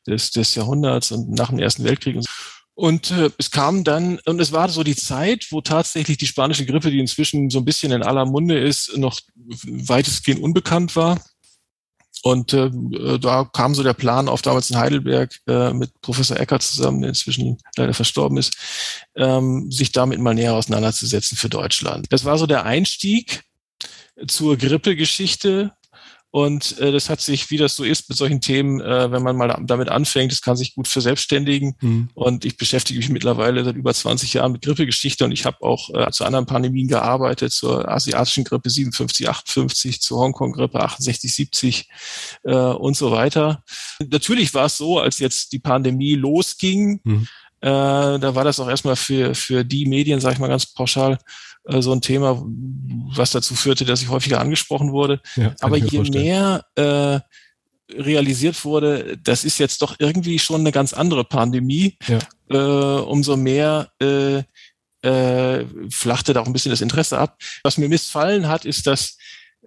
[0.06, 2.16] des, des Jahrhunderts und nach dem Ersten Weltkrieg.
[2.16, 2.30] Und, so.
[2.76, 6.66] Und äh, es kam dann, und es war so die Zeit, wo tatsächlich die spanische
[6.66, 9.18] Grippe, die inzwischen so ein bisschen in aller Munde ist, noch
[9.66, 11.18] weitestgehend unbekannt war.
[12.22, 12.70] Und äh,
[13.18, 17.10] da kam so der Plan auf damals in Heidelberg äh, mit Professor Eckert zusammen, der
[17.10, 18.54] inzwischen leider verstorben ist,
[19.16, 22.06] ähm, sich damit mal näher auseinanderzusetzen für Deutschland.
[22.10, 23.42] Das war so der Einstieg
[24.26, 25.72] zur Grippegeschichte.
[26.36, 29.36] Und äh, das hat sich, wie das so ist mit solchen Themen, äh, wenn man
[29.36, 31.76] mal damit anfängt, das kann sich gut verselbstständigen.
[31.80, 32.10] Mhm.
[32.12, 35.88] Und ich beschäftige mich mittlerweile seit über 20 Jahren mit Grippegeschichte und ich habe auch
[35.94, 41.88] äh, zu anderen Pandemien gearbeitet, zur asiatischen Grippe 57, 58, zur Hongkong-Grippe 68, 70
[42.44, 43.62] äh, und so weiter.
[44.06, 47.28] Natürlich war es so, als jetzt die Pandemie losging, mhm.
[47.62, 51.16] äh, da war das auch erstmal für, für die Medien, sage ich mal ganz pauschal,
[51.66, 52.42] äh, so ein Thema,
[53.14, 55.20] was dazu führte, dass ich häufiger angesprochen wurde.
[55.36, 57.20] Ja, Aber je mehr äh,
[57.92, 62.18] realisiert wurde, das ist jetzt doch irgendwie schon eine ganz andere Pandemie, ja.
[62.50, 64.42] äh, umso mehr äh,
[65.02, 67.38] äh, flachte da auch ein bisschen das Interesse ab.
[67.62, 69.15] Was mir missfallen hat, ist, dass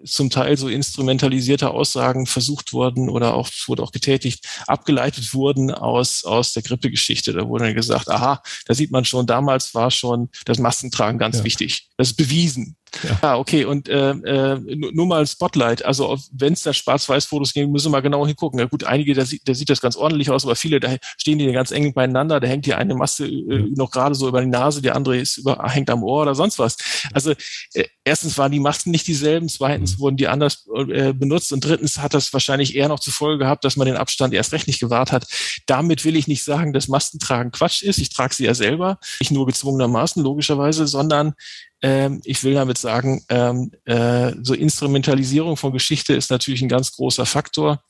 [0.06, 6.24] zum Teil so instrumentalisierte Aussagen versucht wurden oder auch wurde auch getätigt, abgeleitet wurden aus,
[6.24, 7.34] aus der Grippegeschichte.
[7.34, 11.40] Da wurde dann gesagt, aha, da sieht man schon, damals war schon das Maskentragen ganz
[11.40, 11.44] ja.
[11.44, 11.90] wichtig.
[11.98, 12.78] Das ist bewiesen.
[13.04, 13.66] Ja, ah, okay.
[13.66, 14.60] Und äh, äh,
[14.94, 15.86] nur mal ein Spotlight.
[15.86, 18.60] Also wenn es da Schwarz-Weiß-Fotos gibt, müssen wir mal genau hingucken.
[18.60, 21.40] Ja gut, einige, da sieht, da sieht das ganz ordentlich aus, aber viele, da stehen
[21.40, 22.40] die ganz eng beieinander.
[22.40, 25.38] Da hängt hier eine Masse äh, noch gerade so über die Nase, die andere ist
[25.38, 26.78] über, hängt am Ohr oder sonst was.
[27.14, 27.32] Also
[27.74, 30.02] äh, erstens waren die Masken nicht dieselben, zweitens mhm.
[30.02, 33.64] wurden die anders äh, benutzt und drittens hat das wahrscheinlich eher noch zur Folge gehabt,
[33.64, 35.28] dass man den Abstand erst recht nicht gewahrt hat.
[35.66, 38.00] Damit will ich nicht sagen, dass Maskentragen Quatsch ist.
[38.00, 41.34] Ich trage sie ja selber, nicht nur gezwungenermaßen logischerweise, sondern
[41.82, 46.92] ähm, ich will damit sagen, ähm, äh, so Instrumentalisierung von Geschichte ist natürlich ein ganz
[46.92, 47.84] großer Faktor,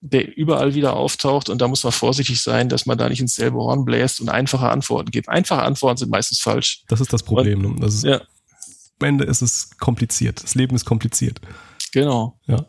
[0.00, 1.48] der überall wieder auftaucht.
[1.48, 4.28] Und da muss man vorsichtig sein, dass man da nicht ins selbe Horn bläst und
[4.28, 5.28] einfache Antworten gibt.
[5.28, 6.84] Einfache Antworten sind meistens falsch.
[6.88, 7.64] Das ist das Problem.
[7.64, 7.80] Und, ne?
[7.80, 8.20] das ist, ja.
[9.00, 10.42] Am Ende ist es kompliziert.
[10.42, 11.40] Das Leben ist kompliziert.
[11.92, 12.38] Genau.
[12.46, 12.66] Ja.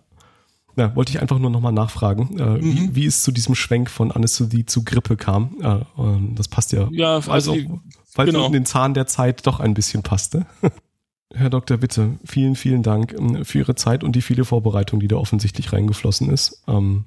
[0.76, 2.62] Ja, wollte ich einfach nur nochmal nachfragen, äh, mhm.
[2.62, 5.56] wie, wie, es zu diesem Schwenk von Anästhesie zu Grippe kam.
[5.62, 6.88] Äh, das passt ja.
[6.92, 7.82] Ja, also, also
[8.16, 8.42] weil genau.
[8.42, 10.46] es in den Zahn der Zeit doch ein bisschen passte.
[11.34, 11.82] Herr Dr.
[11.82, 15.74] Witte, vielen, vielen Dank ähm, für Ihre Zeit und die viele Vorbereitung, die da offensichtlich
[15.74, 16.64] reingeflossen ist.
[16.68, 17.06] Ähm,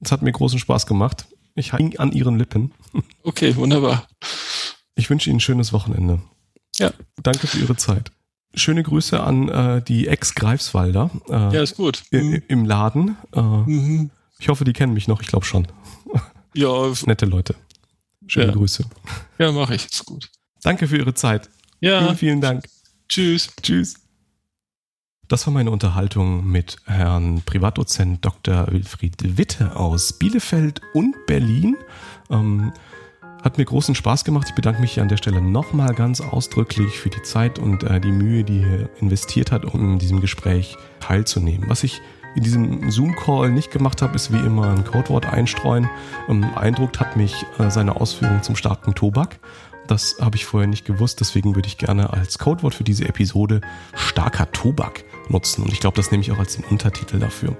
[0.00, 1.26] es hat mir großen Spaß gemacht.
[1.54, 2.72] Ich hing an Ihren Lippen.
[3.22, 4.06] Okay, wunderbar.
[4.94, 6.20] Ich wünsche Ihnen ein schönes Wochenende.
[6.76, 6.92] Ja.
[7.22, 8.12] Danke für Ihre Zeit.
[8.56, 11.10] Schöne Grüße an äh, die Ex-Greifswalder.
[11.28, 12.02] Äh, ja, ist gut.
[12.10, 12.42] Mhm.
[12.48, 13.16] Im Laden.
[13.34, 14.10] Äh, mhm.
[14.38, 15.20] Ich hoffe, die kennen mich noch.
[15.20, 15.66] Ich glaube schon.
[16.56, 16.68] Ja.
[17.06, 17.56] Nette Leute.
[18.28, 18.52] Schöne ja.
[18.52, 18.84] Grüße.
[19.40, 19.86] Ja, mache ich.
[19.86, 20.30] Ist gut.
[20.62, 21.50] Danke für Ihre Zeit.
[21.80, 22.00] Ja.
[22.00, 22.64] Vielen, vielen Dank.
[23.08, 23.48] Tschüss.
[23.60, 23.96] Tschüss.
[25.26, 28.70] Das war meine Unterhaltung mit Herrn Privatdozent Dr.
[28.70, 31.76] Wilfried Witte aus Bielefeld und Berlin.
[32.30, 32.72] Ähm,
[33.44, 34.46] hat mir großen Spaß gemacht.
[34.48, 38.10] Ich bedanke mich an der Stelle nochmal ganz ausdrücklich für die Zeit und äh, die
[38.10, 41.68] Mühe, die er investiert hat, um in diesem Gespräch teilzunehmen.
[41.68, 42.00] Was ich
[42.34, 45.90] in diesem Zoom-Call nicht gemacht habe, ist wie immer ein Codewort einstreuen.
[46.26, 49.38] Ähm, beeindruckt hat mich äh, seine Ausführung zum starken Tobak.
[49.86, 53.60] Das habe ich vorher nicht gewusst, deswegen würde ich gerne als Codewort für diese Episode
[53.94, 55.62] starker Tobak nutzen.
[55.64, 57.54] Und ich glaube, das nehme ich auch als den Untertitel dafür.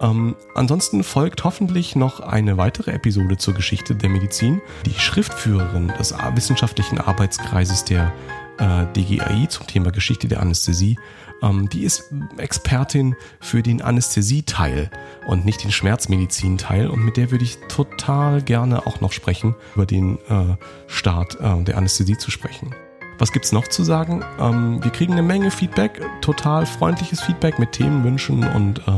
[0.00, 4.60] Ähm, ansonsten folgt hoffentlich noch eine weitere Episode zur Geschichte der Medizin.
[4.86, 8.12] Die Schriftführerin des wissenschaftlichen Arbeitskreises der
[8.58, 10.96] äh, DGAI zum Thema Geschichte der Anästhesie
[11.42, 14.90] ähm, die ist Expertin für den Anästhesie-Teil
[15.26, 16.88] und nicht den Schmerzmedizin-Teil.
[16.88, 21.62] Und mit der würde ich total gerne auch noch sprechen, über den äh, Start äh,
[21.62, 22.74] der Anästhesie zu sprechen.
[23.18, 24.24] Was gibt's noch zu sagen?
[24.38, 28.92] Ähm, wir kriegen eine Menge Feedback, total freundliches Feedback mit Themenwünschen und äh,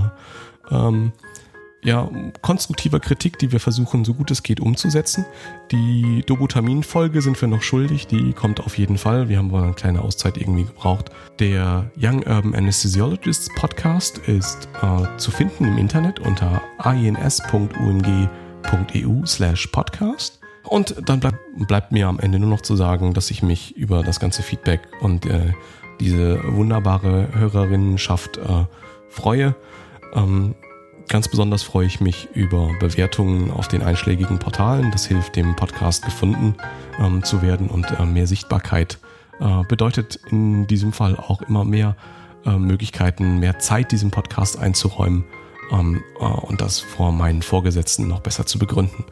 [0.71, 1.13] ähm,
[1.85, 2.09] ja,
[2.43, 5.27] konstruktiver Kritik, die wir versuchen, so gut es geht, umzusetzen.
[5.73, 9.29] Die Dobutamin-Folge sind wir noch schuldig, die kommt auf jeden Fall.
[9.29, 11.11] Wir haben wohl eine kleine Auszeit irgendwie gebraucht.
[11.41, 18.27] Der Young Urban Anesthesiologists Podcast ist äh, zu finden im Internet unter ins.ung.eu
[19.27, 20.39] slash podcast.
[20.63, 21.35] Und dann bleib,
[21.67, 24.83] bleibt mir am Ende nur noch zu sagen, dass ich mich über das ganze Feedback
[25.01, 25.53] und äh,
[25.99, 28.67] diese wunderbare Hörerinnenschaft äh,
[29.09, 29.57] freue.
[30.15, 30.55] Ähm,
[31.09, 34.91] Ganz besonders freue ich mich über Bewertungen auf den einschlägigen Portalen.
[34.93, 36.55] Das hilft dem Podcast gefunden
[36.99, 38.99] ähm, zu werden und äh, mehr Sichtbarkeit
[39.41, 41.97] äh, bedeutet in diesem Fall auch immer mehr
[42.47, 45.25] äh, Möglichkeiten, mehr Zeit diesem Podcast einzuräumen
[45.71, 49.05] ähm, äh, und das vor meinen Vorgesetzten noch besser zu begründen.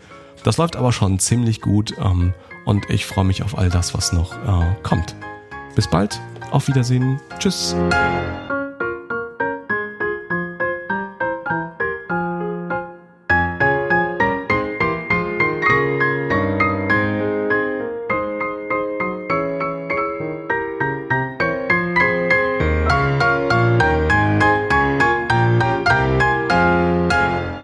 [0.43, 2.33] Das läuft aber schon ziemlich gut ähm,
[2.65, 5.15] und ich freue mich auf all das, was noch äh, kommt.
[5.75, 6.19] Bis bald,
[6.51, 7.77] auf Wiedersehen, tschüss.